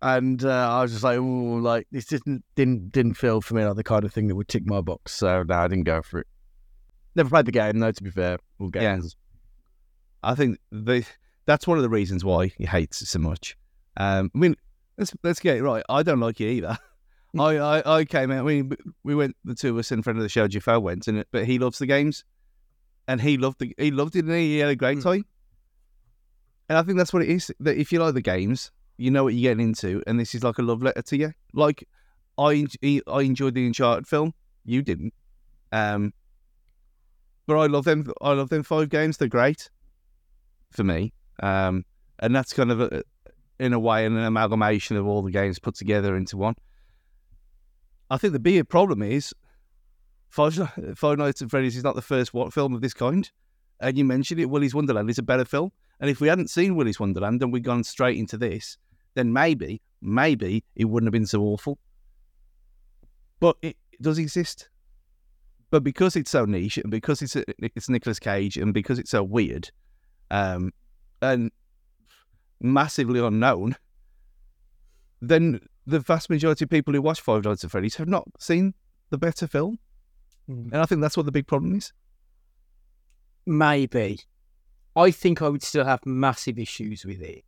[0.00, 3.64] and uh, I was just like, "Ooh, like this didn't didn't didn't feel for me
[3.66, 6.00] like the kind of thing that would tick my box." So no, I didn't go
[6.00, 6.26] for it.
[7.14, 7.92] Never played the game, though.
[7.92, 8.94] To be fair, all Yeah.
[8.94, 9.14] games.
[10.22, 11.04] I think the
[11.50, 13.56] that's one of the reasons why he hates it so much.
[13.96, 14.54] Um, I mean,
[14.96, 15.82] let's let's get it right.
[15.88, 16.78] I don't like it either.
[17.38, 18.40] I, I I came out.
[18.40, 18.72] I mean,
[19.02, 20.46] we went the two of us in front of the show.
[20.46, 22.24] Jafar went, and but he loves the games,
[23.08, 25.02] and he loved the he loved it, and he had a great Mm.
[25.02, 25.24] time.
[26.68, 27.52] And I think that's what it is.
[27.58, 30.44] That if you like the games, you know what you're getting into, and this is
[30.44, 31.32] like a love letter to you.
[31.52, 31.88] Like
[32.38, 32.66] I
[33.08, 34.34] I enjoyed the Uncharted film.
[34.64, 35.14] You didn't.
[35.72, 36.12] Um,
[37.46, 38.12] but I love them.
[38.20, 39.16] I love them five games.
[39.16, 39.68] They're great
[40.70, 41.12] for me.
[41.42, 41.84] Um,
[42.18, 43.02] and that's kind of a,
[43.58, 46.54] in a way an amalgamation of all the games put together into one.
[48.10, 49.32] I think the bigger problem is
[50.28, 50.54] Five,
[50.96, 53.30] Five Nights at Freddy's is not the first what film of this kind.
[53.80, 55.72] And you mentioned it, Willy's Wonderland is a better film.
[56.00, 58.78] And if we hadn't seen Willy's Wonderland and we'd gone straight into this,
[59.14, 61.78] then maybe, maybe it wouldn't have been so awful.
[63.40, 64.68] But it does exist.
[65.70, 69.22] But because it's so niche and because it's it's Nicolas Cage and because it's so
[69.22, 69.70] weird,
[70.30, 70.72] um,
[71.22, 71.50] and
[72.60, 73.76] massively unknown,
[75.20, 78.74] then the vast majority of people who watch Five Nights at Freddy's have not seen
[79.10, 79.78] the better film.
[80.48, 80.72] Mm.
[80.72, 81.92] And I think that's what the big problem is.
[83.46, 84.20] Maybe.
[84.96, 87.44] I think I would still have massive issues with it.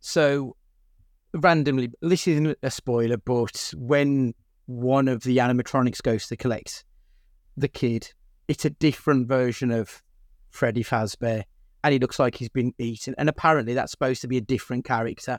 [0.00, 0.56] So,
[1.32, 4.34] randomly, this isn't a spoiler, but when
[4.66, 6.84] one of the animatronics goes to collect
[7.56, 8.12] the kid,
[8.48, 10.02] it's a different version of
[10.50, 11.44] Freddy Fazbear,
[11.84, 13.14] and he looks like he's been eaten.
[13.18, 15.38] And apparently, that's supposed to be a different character,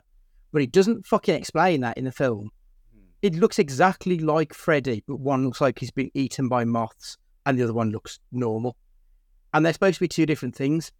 [0.52, 2.50] but he doesn't fucking explain that in the film.
[2.94, 3.00] Hmm.
[3.20, 7.58] It looks exactly like Freddy, but one looks like he's been eaten by moths, and
[7.58, 8.76] the other one looks normal
[9.52, 10.92] And they're supposed to be two different things,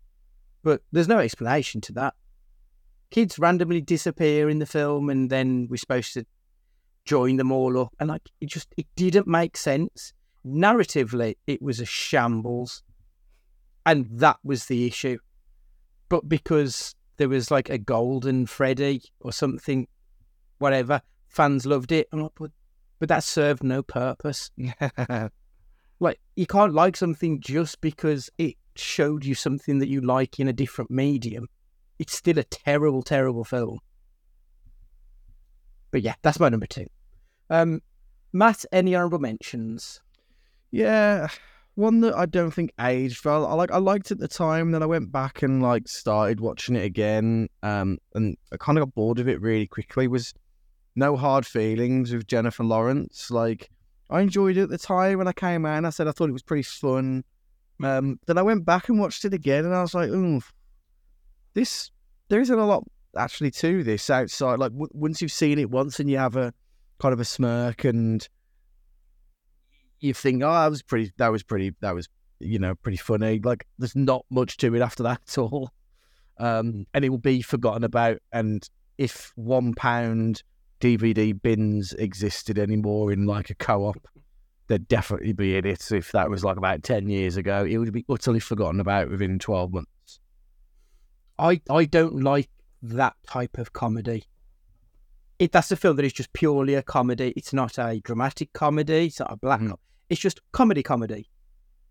[0.65, 2.15] but there's no explanation to that.
[3.13, 6.27] Kids randomly disappear in the film, and then we're supposed to
[7.05, 7.95] join them all up.
[8.01, 10.13] And like, it just it didn't make sense.
[10.45, 12.83] Narratively, it was a shambles.
[13.85, 15.19] And that was the issue.
[16.09, 19.89] But because there was like a golden Freddy or something,
[20.59, 22.09] whatever, fans loved it.
[22.13, 22.51] I'm like, but,
[22.99, 24.51] but that served no purpose.
[25.99, 30.49] Like, you can't like something just because it showed you something that you like in
[30.49, 31.49] a different medium.
[31.99, 33.79] It's still a terrible, terrible film.
[35.91, 36.87] But yeah, that's my number two.
[37.49, 37.81] Um,
[38.33, 40.03] Matt, any honorable mentions?
[40.71, 41.29] Yeah,
[41.77, 43.47] one that I don't think aged well.
[43.47, 46.41] I like I liked it at the time, then I went back and like started
[46.41, 47.49] watching it again.
[47.63, 50.09] Um, and I kind of got bored of it really quickly.
[50.09, 50.35] Was
[50.97, 53.31] no hard feelings with Jennifer Lawrence.
[53.31, 53.71] Like
[54.11, 55.77] I enjoyed it at the time when I came out.
[55.77, 57.23] And I said I thought it was pretty fun.
[57.83, 60.41] Um, then I went back and watched it again, and I was like, "Ooh,
[61.53, 61.91] this
[62.29, 62.85] there isn't a lot
[63.17, 64.59] actually to this outside.
[64.59, 66.53] Like w- once you've seen it once and you have a
[66.99, 68.27] kind of a smirk and
[70.01, 72.09] you think, oh, that was pretty, that was pretty, that was
[72.41, 73.41] you know pretty funny.
[73.43, 75.73] Like there's not much to it after that at all,
[76.39, 78.19] um, and it will be forgotten about.
[78.33, 78.69] And
[78.99, 80.43] if one pound
[80.81, 84.07] DVD bins existed anymore in like a co-op,
[84.69, 85.91] they'd definitely be in it.
[85.91, 89.39] If that was like about ten years ago, it would be utterly forgotten about within
[89.39, 90.21] twelve months.
[91.39, 92.49] I, I don't like
[92.83, 94.25] that type of comedy.
[95.39, 97.33] It, that's a film that is just purely a comedy.
[97.37, 99.07] It's not a dramatic comedy.
[99.07, 99.61] It's not a black.
[99.61, 99.77] Mm.
[100.09, 101.29] It's just comedy comedy.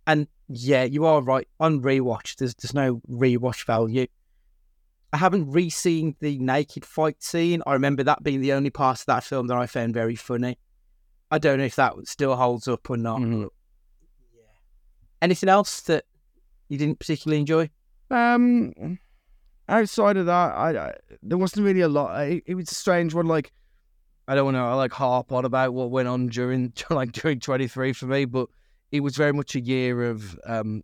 [0.07, 1.47] And yeah, you are right.
[1.59, 4.07] On rewatch, there's there's no rewatch value.
[5.13, 7.61] I haven't re-seen the naked fight scene.
[7.65, 10.57] I remember that being the only part of that film that I found very funny.
[11.31, 13.19] I don't know if that still holds up or not.
[13.19, 13.49] Mhm.
[14.33, 14.41] Yeah.
[15.21, 16.05] Anything else that
[16.67, 17.69] you didn't particularly enjoy?
[18.11, 18.99] Um,
[19.67, 22.27] outside of that, I, I there wasn't really a lot.
[22.27, 23.27] It, it was a strange one.
[23.27, 23.51] Like
[24.27, 27.67] I don't want to like harp on about what went on during like during twenty
[27.67, 28.47] three for me, but
[28.91, 30.83] it was very much a year of um.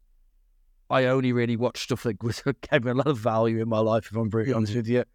[0.89, 3.79] I only really watched stuff that was gave me a lot of value in my
[3.79, 4.07] life.
[4.11, 5.05] If I'm brutally honest with you,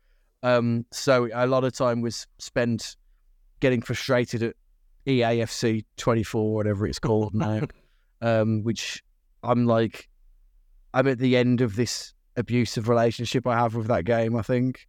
[0.43, 2.97] um, so a lot of time was spent
[3.61, 4.55] getting frustrated at
[5.07, 7.62] EAFC 24, whatever it's called now,
[8.23, 9.03] um, which
[9.43, 10.09] I'm like,
[10.95, 14.37] I'm at the end of this abusive relationship I have with that game.
[14.37, 14.87] I think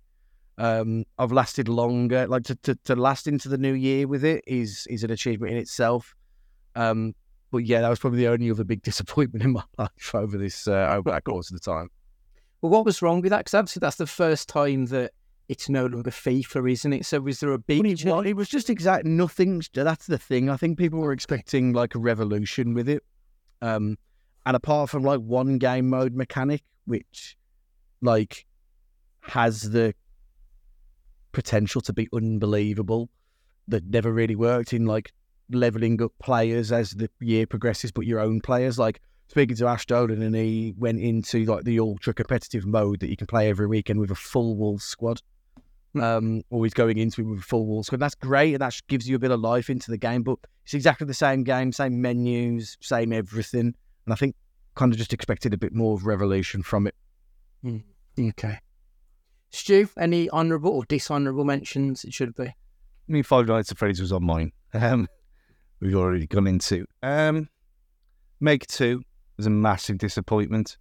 [0.57, 2.27] um, I've lasted longer.
[2.27, 5.53] Like to, to to last into the new year with it is is an achievement
[5.53, 6.15] in itself.
[6.75, 7.13] Um,
[7.51, 10.67] but yeah, that was probably the only other big disappointment in my life over this
[10.67, 11.89] uh, over that course of the time.
[12.61, 13.39] Well, what was wrong with that?
[13.39, 15.11] Because obviously that's the first time that
[15.47, 17.05] it's no longer FIFA, isn't it?
[17.05, 17.83] So was there a big?
[17.83, 19.61] Well, it, wa- it was just exact nothing.
[19.73, 20.49] That's the thing.
[20.49, 23.03] I think people were expecting like a revolution with it.
[23.61, 23.97] Um,
[24.45, 27.37] and apart from like one game mode mechanic, which
[28.01, 28.45] like
[29.21, 29.93] has the
[31.31, 33.09] potential to be unbelievable,
[33.67, 35.11] that never really worked in like
[35.49, 38.79] leveling up players as the year progresses, but your own players.
[38.79, 43.09] Like speaking to Ash Dolan, and he went into like the ultra competitive mode that
[43.09, 45.21] you can play every weekend with a full Wolves squad.
[45.99, 47.99] Um, always going into it with a full Wolves squad.
[47.99, 50.23] That's great, and that gives you a bit of life into the game.
[50.23, 53.73] But it's exactly the same game, same menus, same everything.
[54.05, 54.35] And I think
[54.77, 56.95] kind of just expected a bit more of revelation from it.
[58.17, 58.59] Okay.
[59.49, 62.03] Stu, any honourable or dishonourable mentions?
[62.03, 62.45] It should be.
[62.45, 62.53] I
[63.07, 64.51] mean, Five Nights at Freddy's was on mine.
[64.73, 65.07] Um,
[65.79, 66.85] we've already gone into.
[67.01, 67.49] Um,
[68.39, 69.01] Meg 2
[69.37, 70.77] was a massive disappointment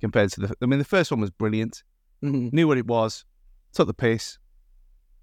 [0.00, 0.54] compared to the.
[0.62, 1.82] I mean, the first one was brilliant.
[2.22, 2.52] Mhm.
[2.52, 3.24] Knew what it was,
[3.72, 4.38] took the piss,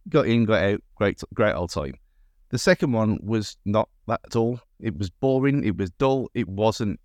[0.10, 0.82] got in, got out.
[0.96, 1.94] Great, great old time.
[2.50, 4.60] The second one was not that at all.
[4.80, 5.64] It was boring.
[5.64, 6.30] It was dull.
[6.34, 7.00] It wasn't.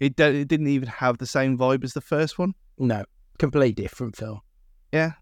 [0.00, 2.54] It, it didn't even have the same vibe as the first one.
[2.78, 3.04] No,
[3.38, 4.40] completely different film.
[4.92, 5.12] Yeah.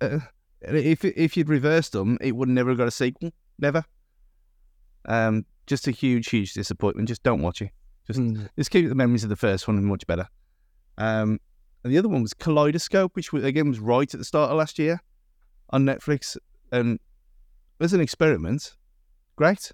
[0.00, 0.18] Uh,
[0.62, 3.30] if if you'd reversed them, it would never have got a sequel.
[3.58, 3.84] Never.
[5.06, 7.08] Um, just a huge, huge disappointment.
[7.08, 7.70] Just don't watch it.
[8.06, 8.48] Just Mm.
[8.58, 10.28] just keep the memories of the first one much better.
[10.98, 11.38] Um,
[11.82, 14.56] and the other one was Kaleidoscope, which was, again was right at the start of
[14.58, 15.00] last year
[15.70, 16.36] on Netflix,
[16.72, 16.98] and
[17.80, 18.74] as an experiment,
[19.36, 19.72] great.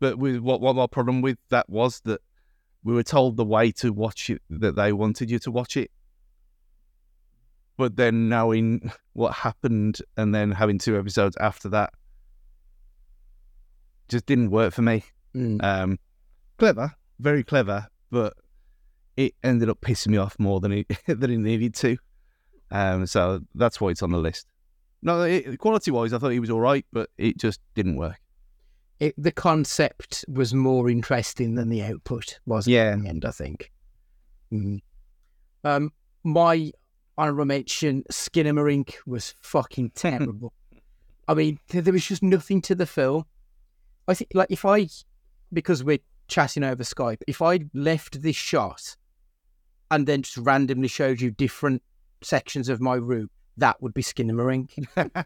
[0.00, 2.20] But with what what my problem with that was that
[2.84, 5.90] we were told the way to watch it that they wanted you to watch it,
[7.76, 11.92] but then knowing what happened and then having two episodes after that
[14.08, 15.02] just didn't work for me.
[15.34, 15.64] Mm.
[15.64, 15.98] Um,
[16.58, 18.34] clever, very clever, but
[19.16, 21.96] it ended up pissing me off more than it than it needed to.
[22.70, 24.46] Um, so that's why it's on the list.
[25.02, 28.18] No, it, quality wise, I thought he was all right, but it just didn't work.
[29.04, 32.66] It, the concept was more interesting than the output was.
[32.66, 32.92] Yeah.
[32.92, 33.70] in the end, I think.
[34.50, 34.80] Mm.
[35.62, 35.92] Um,
[36.22, 36.72] my
[37.18, 40.54] honorable mention, Skinamarink, was fucking terrible.
[41.28, 43.26] I mean, there was just nothing to the film.
[44.08, 44.88] I think, like, if I,
[45.52, 45.98] because we're
[46.28, 48.96] chatting over Skype, if I left this shot
[49.90, 51.82] and then just randomly showed you different
[52.22, 53.28] sections of my room,
[53.58, 54.86] that would be Skinamarink.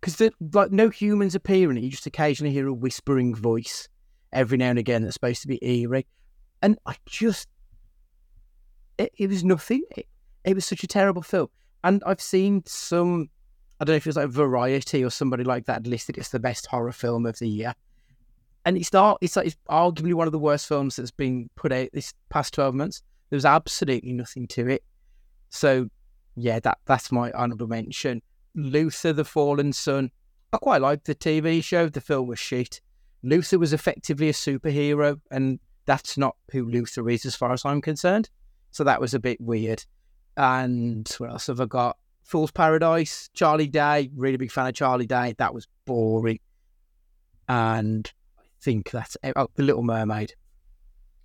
[0.00, 1.82] Because like no humans appear in it.
[1.82, 3.88] You just occasionally hear a whispering voice
[4.32, 6.06] every now and again that's supposed to be eerie.
[6.62, 7.48] And I just,
[8.98, 9.82] it, it was nothing.
[9.96, 10.06] It,
[10.44, 11.48] it was such a terrible film.
[11.84, 13.28] And I've seen some,
[13.80, 16.28] I don't know if it was like Variety or somebody like that listed it as
[16.30, 17.74] the best horror film of the year.
[18.64, 21.72] And it's not, it's like, it's arguably one of the worst films that's been put
[21.72, 23.02] out this past 12 months.
[23.30, 24.82] There was absolutely nothing to it.
[25.50, 25.88] So
[26.36, 28.22] yeah, that that's my honorable mention.
[28.58, 30.10] Luther, the Fallen Son.
[30.52, 31.88] I quite liked the TV show.
[31.88, 32.80] The film was shit.
[33.22, 37.80] Luther was effectively a superhero, and that's not who Luther is, as far as I'm
[37.80, 38.28] concerned.
[38.70, 39.84] So that was a bit weird.
[40.36, 41.96] And what else have I got?
[42.22, 44.10] Fool's Paradise, Charlie Day.
[44.14, 45.34] Really big fan of Charlie Day.
[45.38, 46.40] That was boring.
[47.48, 50.34] And I think that's oh, The Little Mermaid.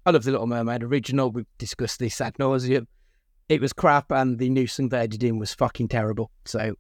[0.05, 1.31] I love The Little Mermaid original.
[1.31, 2.87] We've discussed this ad nauseum.
[3.49, 6.31] It was crap, and the new song they edited in was fucking terrible.
[6.45, 6.75] So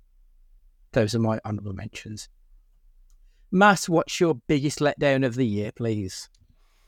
[0.93, 2.29] those are my honourable mentions.
[3.51, 6.29] Mass, what's your biggest letdown of the year, please?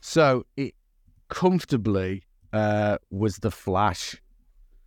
[0.00, 0.74] So it
[1.28, 4.20] comfortably uh, was the Flash,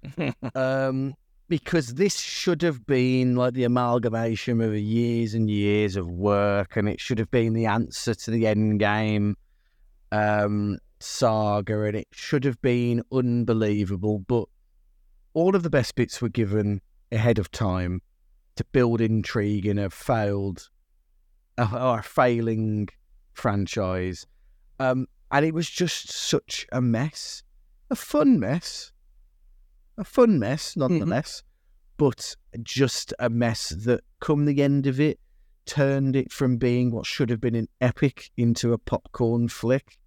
[0.55, 1.13] um,
[1.47, 6.89] because this should have been like the amalgamation of years and years of work, and
[6.89, 9.37] it should have been the answer to the end game
[10.11, 14.19] um, saga, and it should have been unbelievable.
[14.19, 14.45] But
[15.33, 18.01] all of the best bits were given ahead of time
[18.59, 20.67] to build intrigue in a failed
[21.57, 22.89] or a failing
[23.31, 24.27] franchise.
[24.81, 27.41] Um, and it was just such a mess.
[27.89, 28.91] A fun mess.
[29.97, 31.41] A fun mess, nonetheless,
[31.95, 35.21] but just a mess that, come the end of it,
[35.65, 39.97] turned it from being what should have been an epic into a popcorn flick.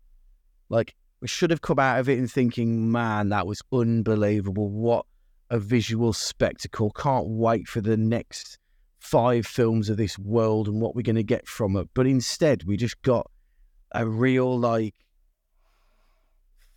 [0.69, 4.69] Like, we should have come out of it and thinking, man, that was unbelievable.
[4.69, 5.07] What
[5.53, 6.91] a visual spectacle.
[6.93, 8.59] Can't wait for the next
[8.99, 11.89] five films of this world and what we're going to get from it.
[11.93, 13.31] But instead, we just got
[13.93, 14.95] a real, like,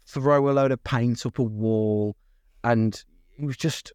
[0.05, 2.17] throw a load of paint up a wall.
[2.65, 3.01] And
[3.39, 3.93] it was just,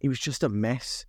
[0.00, 1.04] it was just a mess.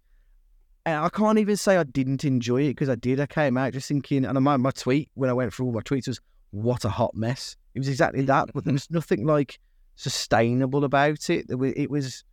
[0.88, 3.20] And I can't even say I didn't enjoy it because I did.
[3.20, 5.82] I came out just thinking, and my, my tweet when I went through all my
[5.82, 7.58] tweets was, what a hot mess.
[7.76, 9.60] It was exactly that, but there was nothing like
[9.98, 11.46] sustainable about it.
[11.50, 12.24] It was,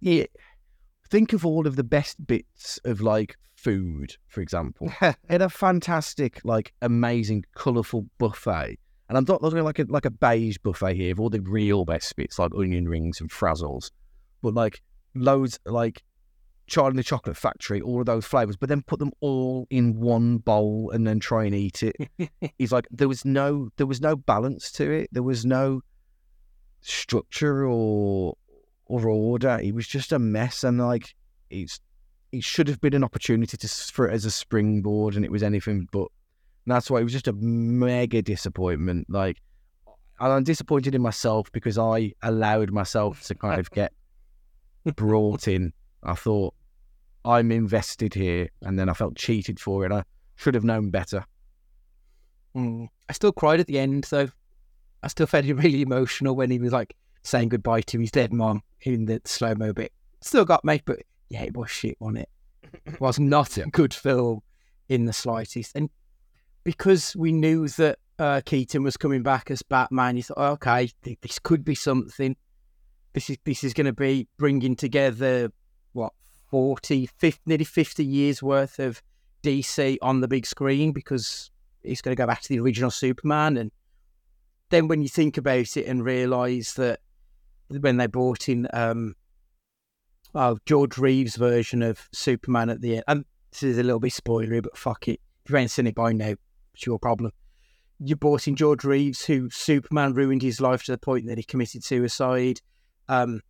[0.00, 0.24] yeah.
[1.08, 4.88] Think of all of the best bits of like food, for example.
[4.98, 8.78] had a fantastic, like, amazing, colourful buffet.
[9.08, 11.84] And I'm not looking like a like a beige buffet here of all the real
[11.84, 13.92] best bits like onion rings and frazzles,
[14.42, 14.82] but like
[15.14, 16.02] loads like
[16.66, 20.00] Charlie and the Chocolate Factory, all of those flavors, but then put them all in
[20.00, 21.96] one bowl and then try and eat it.
[22.58, 25.08] He's like, there was no there was no balance to it.
[25.12, 25.82] There was no
[26.80, 28.36] structure or
[28.86, 29.58] or order.
[29.62, 31.14] It was just a mess, and like
[31.50, 31.80] it's
[32.32, 35.42] it should have been an opportunity to for it as a springboard, and it was
[35.42, 36.08] anything but.
[36.68, 39.08] That's why it was just a mega disappointment.
[39.08, 39.40] Like,
[40.18, 43.92] and I'm disappointed in myself because I allowed myself to kind of get
[44.96, 45.72] brought in.
[46.02, 46.54] I thought
[47.24, 49.92] I'm invested here, and then I felt cheated for it.
[49.92, 50.02] I
[50.34, 51.24] should have known better.
[52.56, 52.88] Mm.
[53.08, 54.28] I still cried at the end, though.
[55.02, 56.96] I still felt really emotional when he was like
[57.26, 59.92] saying goodbye to his dead mom in the slow mo bit.
[60.20, 62.28] Still got me, but yeah, it was shit, wasn't it?
[62.84, 64.40] It was not a good film
[64.88, 65.74] in the slightest.
[65.74, 65.90] And
[66.64, 70.90] because we knew that uh, Keaton was coming back as Batman, you thought, oh, okay,
[71.02, 72.36] th- this could be something.
[73.12, 75.50] This is this is going to be bringing together
[75.92, 76.12] what
[76.50, 79.02] 40, 50, nearly 50 years worth of
[79.42, 81.50] DC on the big screen because
[81.82, 83.56] it's going to go back to the original Superman.
[83.56, 83.70] And
[84.70, 87.00] then when you think about it and realise that
[87.68, 89.14] when they brought in um,
[90.34, 94.12] oh, George Reeves' version of Superman at the end, and this is a little bit
[94.12, 95.20] spoilery, but fuck it.
[95.44, 96.34] If you ain't seen it by now,
[96.74, 97.32] it's your problem.
[97.98, 101.44] You brought in George Reeves, who Superman ruined his life to the point that he
[101.44, 102.60] committed suicide.
[103.08, 103.40] Um,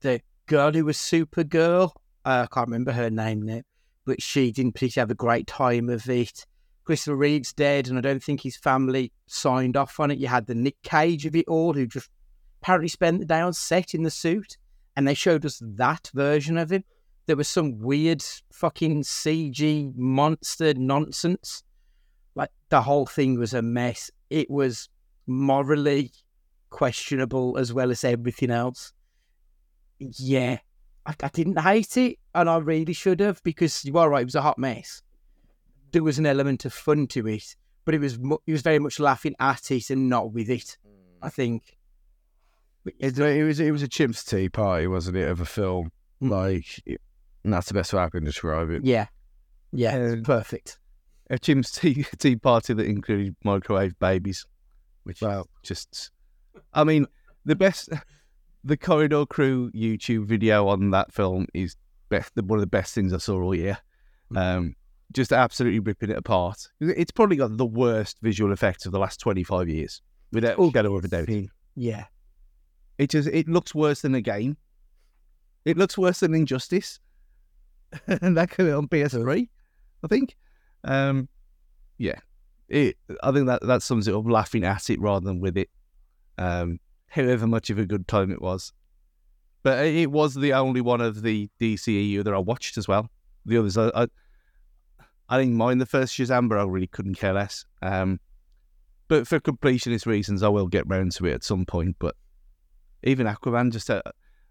[0.00, 1.90] the girl who was Supergirl,
[2.24, 3.62] uh, I can't remember her name now,
[4.04, 6.46] but she didn't particularly have a great time of it.
[6.84, 10.18] Christopher Reeve's dead, and I don't think his family signed off on it.
[10.18, 12.10] You had the Nick Cage of it all, who just
[12.62, 14.56] apparently spent the day on set in the suit,
[14.96, 16.84] and they showed us that version of him.
[17.26, 21.62] There was some weird fucking CG monster nonsense
[22.34, 24.10] like the whole thing was a mess.
[24.30, 24.88] It was
[25.26, 26.12] morally
[26.70, 28.92] questionable as well as everything else.
[29.98, 30.58] Yeah,
[31.06, 34.22] I, I didn't hate it, and I really should have because you are right.
[34.22, 35.02] It was a hot mess.
[35.92, 37.54] There was an element of fun to it,
[37.84, 40.78] but it was mu- it was very much laughing at it and not with it.
[41.20, 41.32] I mm.
[41.32, 41.76] think.
[42.84, 45.90] It, it was it was a chimps tea party, wasn't it, of a film?
[46.22, 46.30] Mm.
[46.30, 47.00] Like, it-
[47.44, 48.84] that's the best way I can describe it.
[48.84, 49.06] Yeah,
[49.72, 50.78] yeah, Uh, perfect.
[51.30, 54.46] A chimps tea, tea party that included microwave babies,
[55.02, 55.46] which Wow.
[55.64, 56.10] just,
[56.72, 57.06] I mean,
[57.44, 57.88] the best,
[58.62, 61.74] the Corridor Crew YouTube video on that film is
[62.10, 63.78] best, one of the best things I saw all year.
[64.36, 64.76] Um,
[65.12, 66.68] just absolutely ripping it apart.
[66.80, 70.00] It's probably got the worst visual effects of the last 25 years,
[70.32, 71.28] without shadow of a doubt.
[71.74, 72.04] Yeah,
[73.02, 74.56] It just it looks worse than a game.
[75.64, 77.00] It looks worse than Injustice,
[78.06, 79.48] and that came out on PS3,
[80.04, 80.36] I think.
[80.84, 81.28] Um,
[81.98, 82.20] yeah,
[82.68, 82.96] it.
[83.24, 84.24] I think that that sums it up.
[84.24, 85.68] Laughing at it rather than with it.
[86.38, 86.78] Um,
[87.08, 88.72] however much of a good time it was,
[89.64, 93.10] but it was the only one of the DCEU that I watched as well.
[93.46, 94.06] The others, I, I,
[95.28, 97.64] I didn't mind the first Shazam, but I really couldn't care less.
[97.82, 98.20] Um,
[99.08, 101.96] but for completionist reasons, I will get round to it at some point.
[101.98, 102.14] But
[103.02, 104.02] even Aquaman, just uh,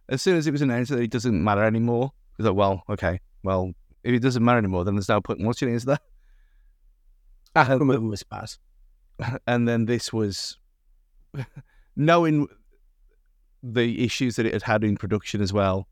[0.10, 3.20] as soon as it was announced that it doesn't matter anymore, it's like, well, okay,
[3.44, 3.72] well,
[4.04, 6.00] if it doesn't matter anymore, then there's no point in watching it, is there?
[7.56, 8.52] Aquaman was bad.
[9.46, 10.58] And then this was
[11.96, 12.48] knowing
[13.62, 15.88] the issues that it had had in production as well,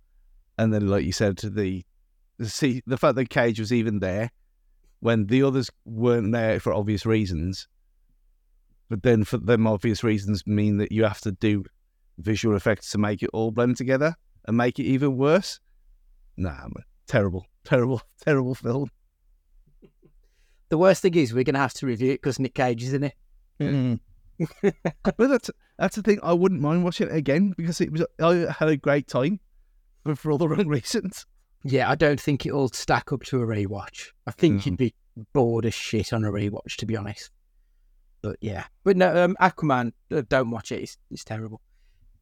[0.57, 1.85] and then, like you said, the
[2.39, 4.31] the see the fact that Cage was even there
[5.01, 7.67] when the others weren't there for obvious reasons,
[8.89, 11.63] but then for them obvious reasons mean that you have to do
[12.19, 14.15] visual effects to make it all blend together
[14.45, 15.59] and make it even worse.
[16.37, 18.89] Nah, man, terrible, terrible, terrible film.
[20.69, 23.03] The worst thing is we're gonna have to review it because Nick Cage is in
[23.03, 23.13] it.
[25.03, 26.19] but that's that's the thing.
[26.23, 29.39] I wouldn't mind watching it again because it was I had a great time,
[30.03, 31.25] but for all the wrong reasons.
[31.65, 34.07] Yeah, I don't think it'll stack up to a rewatch.
[34.27, 34.65] I think Mhm.
[34.65, 34.93] you'd be
[35.33, 37.31] bored as shit on a rewatch, to be honest.
[38.21, 40.83] But yeah, but no, um, Aquaman, uh, don't watch it.
[40.83, 41.59] It's, it's terrible.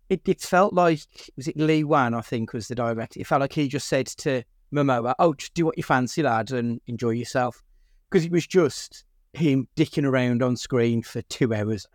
[0.09, 1.01] It it felt like
[1.35, 2.13] was it Lee Wan?
[2.13, 3.19] I think was the director.
[3.19, 4.43] It felt like he just said to
[4.73, 7.61] Momoa, "Oh, just do what you fancy, lad, and enjoy yourself,"
[8.09, 9.03] because it was just
[9.33, 11.85] him dicking around on screen for two hours.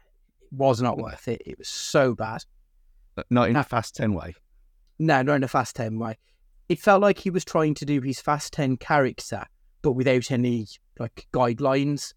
[0.43, 1.43] It was not worth it.
[1.47, 2.45] It was so bad.
[3.31, 4.35] Not in a fast ten way.
[5.03, 6.17] No, not in a Fast 10 way.
[6.69, 9.45] It felt like he was trying to do his Fast 10 character,
[9.83, 12.15] but without any like guidelines.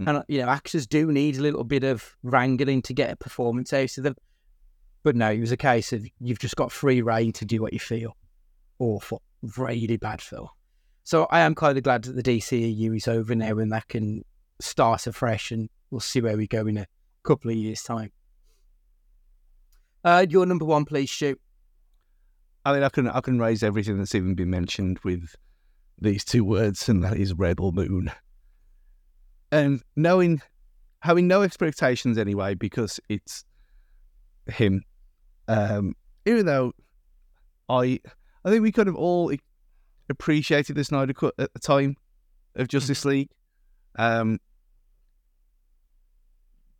[0.00, 0.08] Mm.
[0.08, 3.72] And, you know, actors do need a little bit of wrangling to get a performance
[3.72, 4.16] out of them.
[5.02, 7.72] But no, it was a case of you've just got free reign to do what
[7.72, 8.16] you feel.
[8.78, 9.22] Awful.
[9.56, 10.48] Really bad film.
[11.04, 14.24] So I am kind of glad that the DCEU is over now and that can
[14.60, 16.86] start afresh and we'll see where we go in a
[17.22, 18.10] couple of years' time.
[20.04, 21.40] Uh, your number one, please, shoot.
[22.64, 25.34] I mean, I can I can raise everything that's even been mentioned with
[26.00, 28.10] these two words, and that is Rebel Moon.
[29.50, 30.42] And knowing,
[31.00, 33.44] having no expectations anyway, because it's
[34.50, 34.82] him.
[35.46, 35.94] Um,
[36.26, 36.72] even though
[37.68, 38.00] I,
[38.44, 39.32] I think we kind of all
[40.08, 41.96] appreciated the Snyder Cut at the time
[42.56, 43.30] of Justice League.
[43.98, 44.38] Um,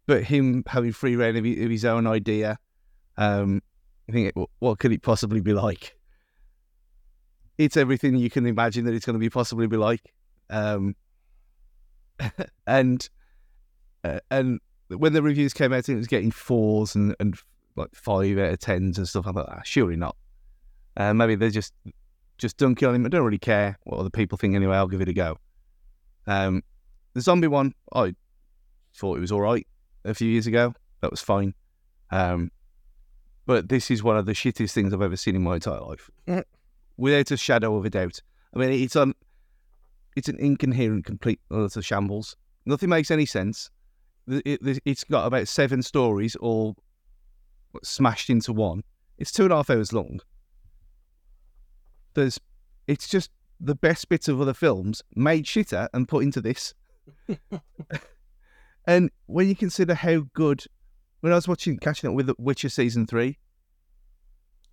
[0.06, 2.58] but him having free reign of of his own idea,
[3.16, 3.62] um,
[4.08, 5.96] I think, it, what could it possibly be like?
[7.58, 10.00] It's everything you can imagine that it's going to be possibly be like.
[10.48, 10.96] Um,
[12.66, 13.06] and
[14.04, 17.36] uh, and when the reviews came out, it was getting fours and, and
[17.78, 19.26] like five out of tens and stuff.
[19.26, 20.16] I thought, ah, surely not.
[20.96, 21.72] Uh, maybe they're just
[22.38, 23.06] just dunking on him.
[23.06, 24.76] I don't really care what other people think anyway.
[24.76, 25.38] I'll give it a go.
[26.26, 26.62] Um,
[27.14, 28.14] the zombie one, I
[28.94, 29.66] thought it was all right
[30.04, 30.74] a few years ago.
[31.00, 31.54] That was fine.
[32.10, 32.50] Um,
[33.46, 36.10] but this is one of the shittiest things I've ever seen in my entire life,
[36.28, 36.44] Mm.
[36.96, 38.20] without a shadow of a doubt.
[38.54, 39.14] I mean, it's on,
[40.16, 42.36] it's an incoherent, complete utter shambles.
[42.66, 43.70] Nothing makes any sense.
[44.26, 46.76] It, it's got about seven stories all
[47.82, 48.84] smashed into one.
[49.18, 50.20] It's two and a half hours long.
[52.14, 52.40] There's,
[52.86, 53.30] it's just
[53.60, 56.74] the best bits of other films made shitter and put into this.
[58.86, 60.64] and when you consider how good
[61.20, 63.38] when I was watching catching up with Witcher season three,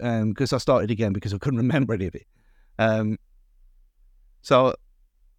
[0.02, 2.26] um, because I started again because I couldn't remember any of it.
[2.78, 3.18] Um,
[4.42, 4.76] so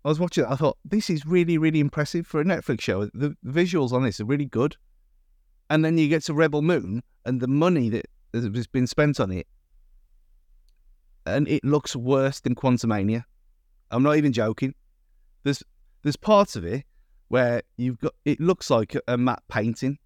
[0.04, 0.50] I was watching it.
[0.50, 3.06] I thought this is really, really impressive for a Netflix show.
[3.06, 4.76] The visuals on this are really good.
[5.70, 9.32] And then you get to Rebel Moon and the money that has been spent on
[9.32, 9.46] it,
[11.24, 13.24] and it looks worse than Quantumania.
[13.90, 14.74] I'm not even joking.
[15.42, 15.62] There's
[16.02, 16.84] there's parts of it
[17.28, 19.98] where you've got it looks like a- matte painting.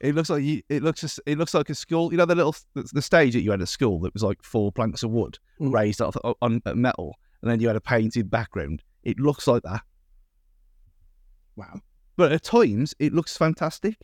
[0.00, 2.12] It looks like you, it looks it looks like a school.
[2.12, 4.70] You know the little the, stage that you had at school that was like four
[4.72, 5.72] planks of wood Mm.
[5.72, 8.82] raised off, on uh, metal, and then you had a painted background.
[9.04, 9.82] It looks like that,
[11.56, 11.80] Wow.
[12.16, 13.96] but at times it looks fantastic.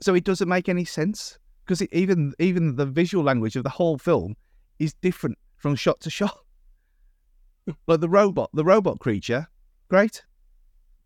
[0.00, 3.98] So it doesn't make any sense because even even the visual language of the whole
[3.98, 4.36] film
[4.78, 6.38] is different from shot to shot.
[7.86, 9.46] like the robot, the robot creature,
[9.88, 10.24] great,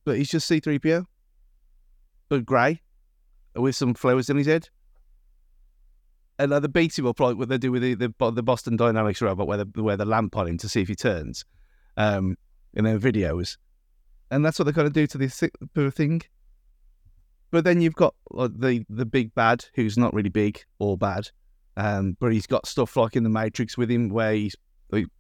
[0.05, 1.06] but he's just C three PO,
[2.28, 2.81] but grey,
[3.55, 4.69] with some flowers in his head.
[6.39, 8.77] And like the beat him up like what they do with the, the the Boston
[8.77, 11.44] Dynamics robot, where they wear the lamp on him to see if he turns,
[11.97, 12.36] um,
[12.74, 13.56] in their videos,
[14.31, 15.43] and that's what they're going to do to this
[15.94, 16.23] thing.
[17.52, 21.28] But then you've got like, the the big bad, who's not really big or bad,
[21.76, 24.56] um, but he's got stuff like in the Matrix with him, where he's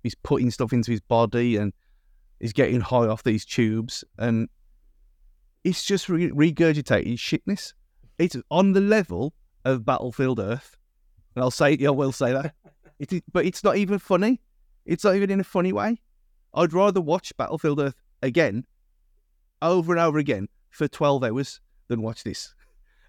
[0.02, 1.72] he's putting stuff into his body and
[2.40, 4.48] he's getting high off these tubes, and
[5.62, 7.74] it's just re- regurgitating shitness.
[8.18, 9.34] It's on the level
[9.66, 10.78] of Battlefield Earth,
[11.36, 12.54] and I'll say, I will say that.
[12.98, 14.40] It is, but it's not even funny.
[14.86, 16.00] It's not even in a funny way.
[16.54, 18.64] I'd rather watch Battlefield Earth again,
[19.60, 22.54] over and over again for twelve hours than watch this.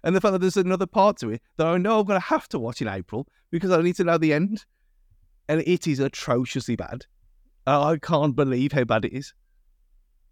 [0.02, 2.26] And the fact that there's another part to it that I know I'm going to
[2.26, 4.64] have to watch in April because I need to know the end,
[5.48, 7.06] and it is atrociously bad.
[7.66, 9.32] Uh, I can't believe how bad it is.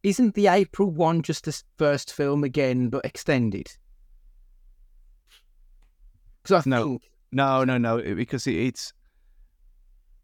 [0.02, 3.70] Isn't the April one just the first film again, but extended?
[6.42, 6.84] Because I No.
[6.84, 8.92] think No, no, no, because it, it's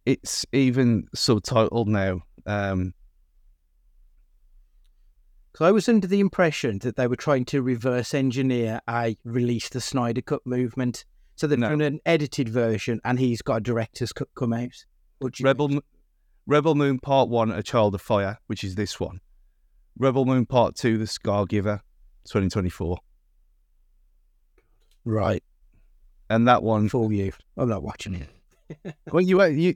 [0.04, 2.22] it's even subtitled now.
[2.46, 2.92] Um,
[5.52, 9.68] Because I was under the impression that they were trying to reverse engineer a release
[9.68, 11.04] the Snyder Cut movement.
[11.36, 11.70] So they've No.
[11.70, 14.84] done an edited version and he's got a director's cut come out.
[15.18, 15.68] What do you Rebel?
[15.68, 15.80] Mo-
[16.46, 19.20] Rebel Moon Part One, A Child of Fire, which is this one.
[19.98, 21.80] Rebel Moon Part Two, The Scar Giver,
[22.26, 22.98] 2024,
[25.04, 25.42] Right.
[26.30, 27.32] and that one For you.
[27.56, 28.94] I'm not watching it.
[29.12, 29.74] Well, you, uh, you,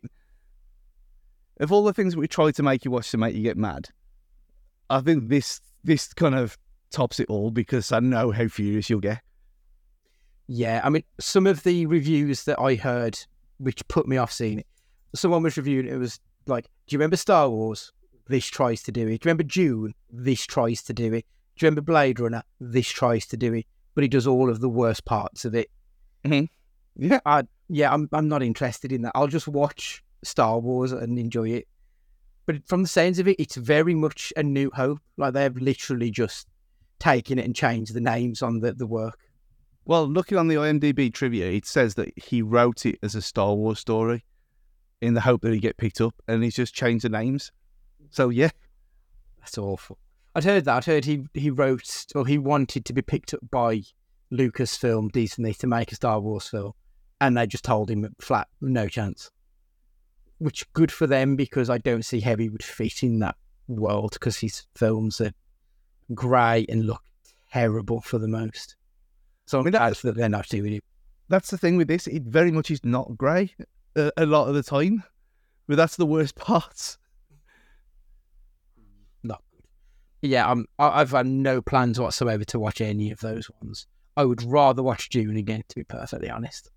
[1.60, 3.88] of all the things we try to make you watch to make you get mad,
[4.92, 6.58] I think this this kind of
[6.90, 9.20] tops it all because I know how furious you'll get.
[10.46, 13.18] Yeah, I mean, some of the reviews that I heard,
[13.58, 14.66] which put me off seeing it,
[15.14, 17.92] someone was reviewing it, it was like, Do you remember Star Wars?
[18.28, 19.06] This tries to do it.
[19.06, 19.94] Do you remember Dune?
[20.10, 21.24] This tries to do it.
[21.56, 22.42] Do you remember Blade Runner?
[22.60, 23.66] This tries to do it.
[23.94, 25.70] But he does all of the worst parts of it.
[26.24, 26.44] Mm-hmm.
[27.04, 29.12] Yeah, I, yeah, I'm, I'm not interested in that.
[29.14, 31.68] I'll just watch Star Wars and enjoy it.
[32.46, 34.98] But from the sounds of it, it's very much a new hope.
[35.16, 36.48] Like they've literally just
[36.98, 39.18] taken it and changed the names on the, the work.
[39.84, 43.54] Well, looking on the IMDb trivia, it says that he wrote it as a Star
[43.54, 44.24] Wars story
[45.00, 47.50] in the hope that he'd get picked up, and he's just changed the names.
[48.10, 48.50] So yeah,
[49.40, 49.98] That's awful.
[50.34, 50.76] I'd heard that.
[50.76, 53.82] I'd heard he he wrote or he wanted to be picked up by
[54.32, 56.72] Lucasfilm Disney to make a Star Wars film,
[57.20, 59.30] and they just told him flat, no chance.
[60.42, 63.36] Which good for them because I don't see Heavy he would fit in that
[63.68, 65.32] world because his films are
[66.14, 67.02] grey and look
[67.52, 68.76] terrible for the most.
[69.46, 70.84] So I'm mean, glad that's- that they're not doing it.
[71.28, 72.06] that's the thing with this.
[72.06, 73.54] It very much is not grey
[73.96, 75.04] a, a lot of the time,
[75.68, 76.96] but that's the worst part.
[79.22, 80.28] Not good.
[80.28, 80.66] Yeah, I'm.
[80.78, 83.86] I- I've had no plans whatsoever to watch any of those ones.
[84.16, 86.70] I would rather watch Dune again, to be perfectly honest.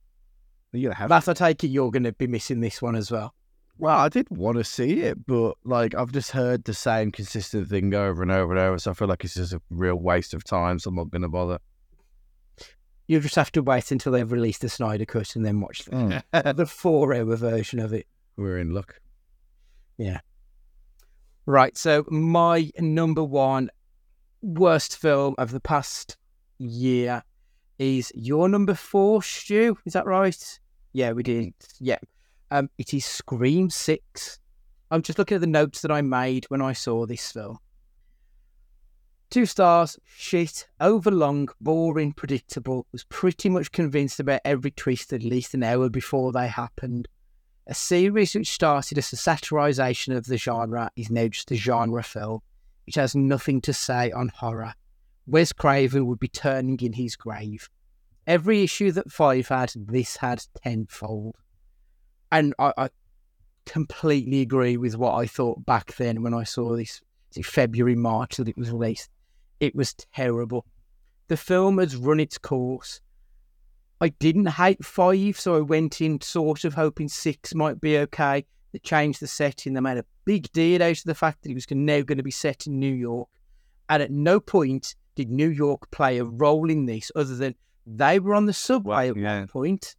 [0.72, 3.10] You're gonna have Matt, I take it you're going to be missing this one as
[3.12, 3.34] well.
[3.78, 7.68] Well, I did want to see it, but like I've just heard the same consistent
[7.68, 10.34] thing over and over and over, so I feel like it's just a real waste
[10.34, 10.80] of time.
[10.80, 11.60] So I'm not going to bother.
[13.08, 16.24] You'll just have to wait until they've released the Snyder Cut and then watch the,
[16.34, 16.52] hmm.
[16.56, 18.08] the four-hour version of it.
[18.38, 19.00] We're in luck.
[19.98, 20.22] Yeah.
[21.46, 21.78] Right.
[21.78, 23.70] So my number one
[24.42, 26.18] worst film of the past
[26.58, 27.24] year
[27.78, 29.78] is your number four, Stu.
[29.86, 30.60] Is that right?
[30.94, 31.54] Yeah, we did.
[31.80, 32.00] Yeah.
[32.52, 34.40] Um, it is Scream Six.
[34.92, 37.58] I'm just looking at the notes that I made when I saw this film.
[39.32, 42.86] Two stars, shit, overlong, boring, predictable.
[42.92, 47.08] Was pretty much convinced about every twist at least an hour before they happened.
[47.68, 52.04] A series which started as a satirisation of the genre is now just a genre
[52.04, 52.42] film,
[52.86, 54.76] which has nothing to say on horror.
[55.26, 57.68] Wes Craven would be turning in his grave.
[58.28, 61.36] Every issue that Five had, this had tenfold.
[62.36, 62.90] And I, I
[63.66, 67.02] completely agree with what I thought back then when I saw this
[67.42, 69.10] February, March that it was released.
[69.62, 70.66] It was terrible.
[71.30, 73.00] The film has run its course.
[74.02, 78.46] I didn't hate five, so I went in sort of hoping six might be okay.
[78.74, 79.74] They changed the setting.
[79.74, 82.24] They made a big deal out of the fact that it was now going to
[82.24, 83.30] be set in New York.
[83.88, 87.56] And at no point did New York play a role in this other than
[87.88, 89.40] they were on the subway Well, at yeah.
[89.40, 89.96] one point.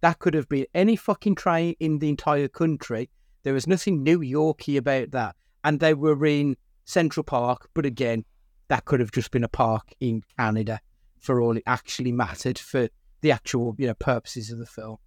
[0.00, 3.10] That could have been any fucking train in the entire country.
[3.42, 5.36] There was nothing New Yorky about that.
[5.64, 8.24] And they were in Central Park, but again,
[8.68, 10.80] that could have just been a park in Canada
[11.18, 12.88] for all it actually mattered for
[13.22, 14.98] the actual, you know, purposes of the film.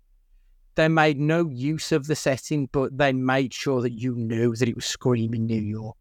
[0.76, 4.68] They made no use of the setting, but they made sure that you knew that
[4.68, 5.96] it was screaming New York.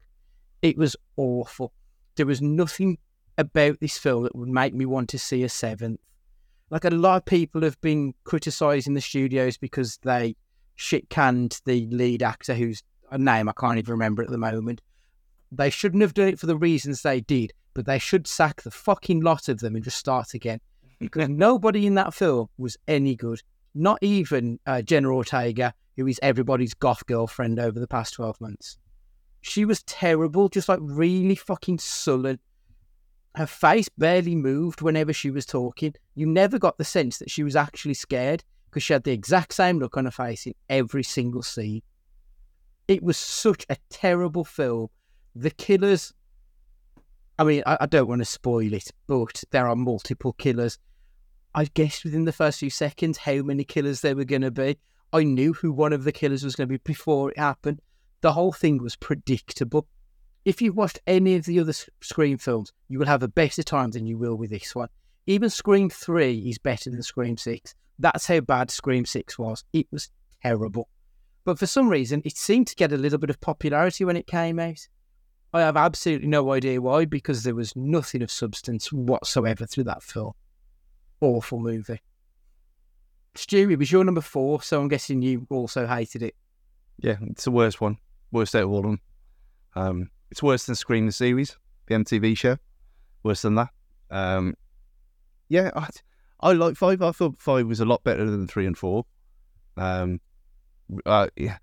[0.62, 1.72] It was awful.
[2.16, 2.98] There was nothing
[3.38, 6.00] about this film that would make me want to see a seventh.
[6.70, 10.36] Like a lot of people have been criticizing the studios because they
[10.76, 14.80] shit canned the lead actor whose a name I can't even remember at the moment.
[15.52, 18.70] They shouldn't have done it for the reasons they did, but they should sack the
[18.70, 20.60] fucking lot of them and just start again.
[21.00, 23.42] Because nobody in that film was any good.
[23.74, 28.78] Not even uh, Jenna Ortega, who is everybody's goth girlfriend over the past 12 months.
[29.42, 32.38] She was terrible, just like really fucking sullen.
[33.36, 35.94] Her face barely moved whenever she was talking.
[36.14, 39.52] You never got the sense that she was actually scared because she had the exact
[39.52, 41.82] same look on her face in every single scene.
[42.88, 44.88] It was such a terrible film.
[45.36, 46.12] The killers,
[47.38, 50.78] I mean, I, I don't want to spoil it, but there are multiple killers.
[51.54, 54.78] I guessed within the first few seconds how many killers there were going to be.
[55.12, 57.80] I knew who one of the killers was going to be before it happened.
[58.20, 59.86] The whole thing was predictable.
[60.44, 63.90] If you've watched any of the other Scream films, you will have a better time
[63.90, 64.88] than you will with this one.
[65.26, 67.74] Even Scream 3 is better than Scream 6.
[67.98, 69.64] That's how bad Scream 6 was.
[69.72, 70.10] It was
[70.42, 70.88] terrible.
[71.44, 74.26] But for some reason, it seemed to get a little bit of popularity when it
[74.26, 74.88] came out.
[75.52, 80.02] I have absolutely no idea why, because there was nothing of substance whatsoever through that
[80.02, 80.32] film.
[81.20, 82.00] Awful movie.
[83.34, 86.34] Stu, it was your number four, so I'm guessing you also hated it.
[86.98, 87.98] Yeah, it's the worst one.
[88.32, 89.00] Worst out of all of them.
[89.74, 92.56] Um, it's worse than Scream the series, the MTV show.
[93.22, 93.68] Worse than that.
[94.10, 94.54] Um,
[95.48, 95.88] yeah, I,
[96.40, 97.02] I like five.
[97.02, 99.04] I thought five was a lot better than three and four.
[99.76, 100.20] Um,
[101.04, 101.58] uh, yeah,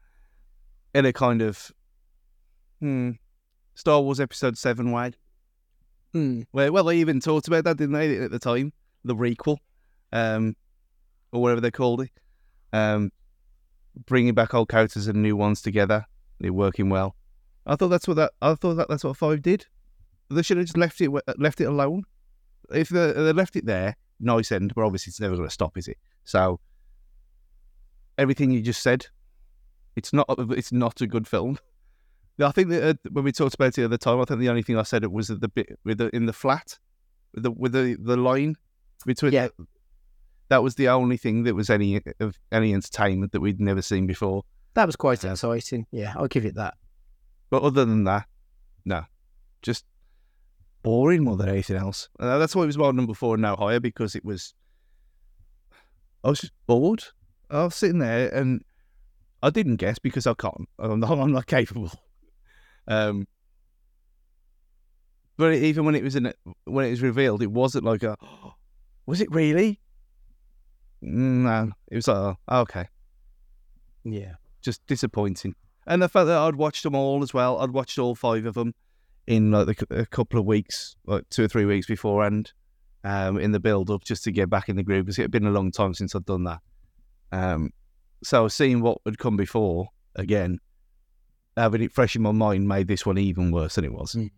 [0.93, 1.71] in a kind of
[2.79, 3.11] hmm,
[3.75, 5.13] Star Wars Episode Seven way.
[6.13, 6.41] Hmm.
[6.51, 8.73] Well, well, they even talked about that, didn't they, at the time?
[9.03, 9.57] The requel,
[10.11, 10.55] um,
[11.31, 12.11] or whatever they called it.
[12.73, 13.11] Um,
[14.05, 16.05] bringing back old characters and new ones together.
[16.39, 17.15] They're working well.
[17.67, 18.31] I thought that's what that.
[18.41, 19.65] I thought that that's what five did.
[20.29, 22.03] They should have just left it left it alone.
[22.73, 24.73] If they, they left it there, nice end.
[24.75, 25.97] But obviously, it's never going to stop, is it?
[26.23, 26.59] So
[28.17, 29.05] everything you just said,
[29.95, 30.27] it's not.
[30.51, 31.59] It's not a good film.
[32.39, 34.39] I think that uh, when we talked about it at the other time, I think
[34.39, 36.77] the only thing I said it was that the bit with the in the flat,
[37.33, 38.55] with the with the the line
[39.05, 39.33] between.
[39.33, 39.49] Yeah.
[40.49, 44.07] That was the only thing that was any of any entertainment that we'd never seen
[44.07, 44.43] before.
[44.75, 45.85] That was quite exciting.
[45.91, 46.75] Yeah, I'll give it that.
[47.49, 48.27] But other than that,
[48.85, 49.03] no,
[49.61, 49.85] just
[50.83, 52.09] boring more than anything else.
[52.19, 54.53] Uh, that's why it was my number four and no higher because it was.
[56.23, 57.03] I was just bored.
[57.49, 58.63] I was sitting there and
[59.41, 60.67] I didn't guess because I can't.
[60.79, 61.91] I'm not, I'm not capable.
[62.87, 63.27] Um,
[65.37, 66.33] but even when it was in,
[66.65, 68.17] when it was revealed, it wasn't like a.
[69.05, 69.79] Was it really?
[71.01, 72.87] No, it was like, oh, okay
[74.03, 74.33] Yeah.
[74.61, 75.55] just disappointing.
[75.87, 78.53] And the fact that I'd watched them all as well, I'd watched all five of
[78.53, 78.75] them
[79.25, 82.51] in like a couple of weeks, like two or three weeks beforehand,
[83.03, 85.31] um, in the build up just to get back in the groove because it had
[85.31, 86.59] been a long time since I'd done that.
[87.31, 87.71] Um,
[88.23, 90.59] so seeing what had come before again,
[91.55, 94.13] having it fresh in my mind made this one even worse than it was.
[94.13, 94.29] Mm.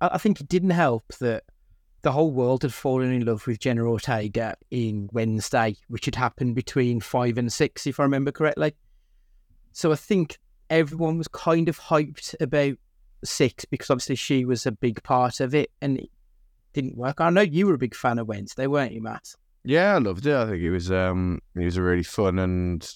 [0.00, 1.44] I think it didn't help that
[2.02, 6.54] the whole world had fallen in love with Jenna Ortega in Wednesday, which had happened
[6.54, 8.74] between five and six, if I remember correctly.
[9.74, 10.38] So I think
[10.70, 12.76] everyone was kind of hyped about
[13.24, 16.10] six because obviously she was a big part of it and it
[16.72, 17.20] didn't work.
[17.20, 19.34] I know you were a big fan of Wednesday, weren't you, Matt?
[19.64, 20.34] Yeah, I loved it.
[20.34, 22.88] I think it was um it was a really fun and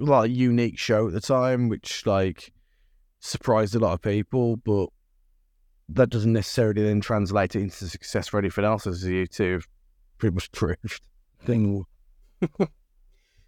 [0.00, 2.52] like unique show at the time, which like
[3.20, 4.88] surprised a lot of people, but
[5.90, 9.68] that doesn't necessarily then translate it into success for anything else, as you two have
[10.18, 11.02] pretty much proved.
[11.44, 11.84] Thing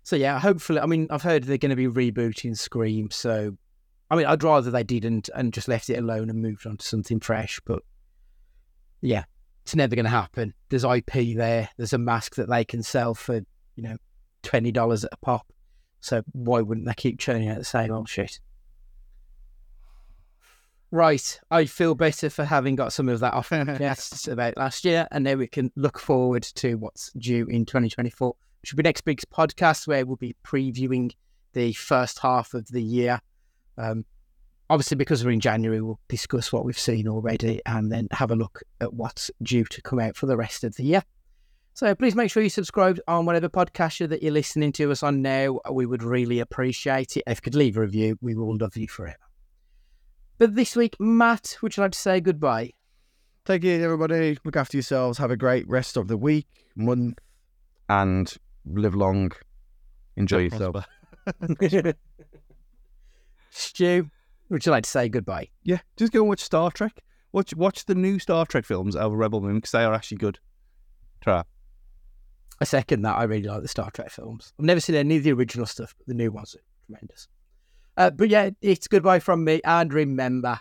[0.05, 3.57] So yeah, hopefully, I mean, I've heard they're going to be rebooting Scream, so
[4.11, 6.87] I mean, I'd rather they didn't and just left it alone and moved on to
[6.87, 7.59] something fresh.
[7.65, 7.83] But
[9.01, 9.25] yeah,
[9.63, 10.53] it's never going to happen.
[10.69, 11.71] There's IP there.
[11.79, 13.37] There's a mask that they can sell for
[13.77, 13.97] you know
[14.43, 15.47] twenty dollars a pop.
[16.01, 18.41] So why wouldn't they keep churning out the same old shit?
[20.91, 24.85] Right, I feel better for having got some of that off my chest about last
[24.85, 28.37] year, and now we can look forward to what's due in 2024
[28.73, 31.13] will be next week's podcast where we'll be previewing
[31.53, 33.21] the first half of the year.
[33.77, 34.05] Um,
[34.71, 38.37] obviously, because we're in January, we'll discuss what we've seen already and then have a
[38.37, 41.03] look at what's due to come out for the rest of the year.
[41.75, 45.23] So please make sure you subscribe on whatever podcast that you're listening to us on
[45.23, 45.59] now.
[45.73, 47.25] We would really appreciate it.
[47.27, 49.19] If you could leave a review, we will love you forever.
[50.39, 52.73] But this week, Matt, would you like to say goodbye?
[53.45, 54.39] Take it, everybody.
[54.45, 55.19] Look after yourselves.
[55.19, 56.47] Have a great rest of the week,
[56.77, 57.19] month,
[57.89, 58.35] and
[58.67, 59.33] live long.
[60.17, 60.77] Enjoy yourself.
[63.51, 64.11] Stu,
[64.49, 65.49] would you like to say goodbye?
[65.63, 67.03] Yeah, just go and watch Star Trek.
[67.33, 70.39] Watch watch the new Star Trek films over Rebel Moon because they are actually good.
[71.21, 71.43] Try.
[72.61, 73.17] I second that.
[73.17, 74.53] I really like the Star Trek films.
[74.59, 77.29] I've never seen any of the original stuff, but the new ones are tremendous.
[77.97, 79.61] Uh, but yeah, it's goodbye from me.
[79.65, 80.61] And remember,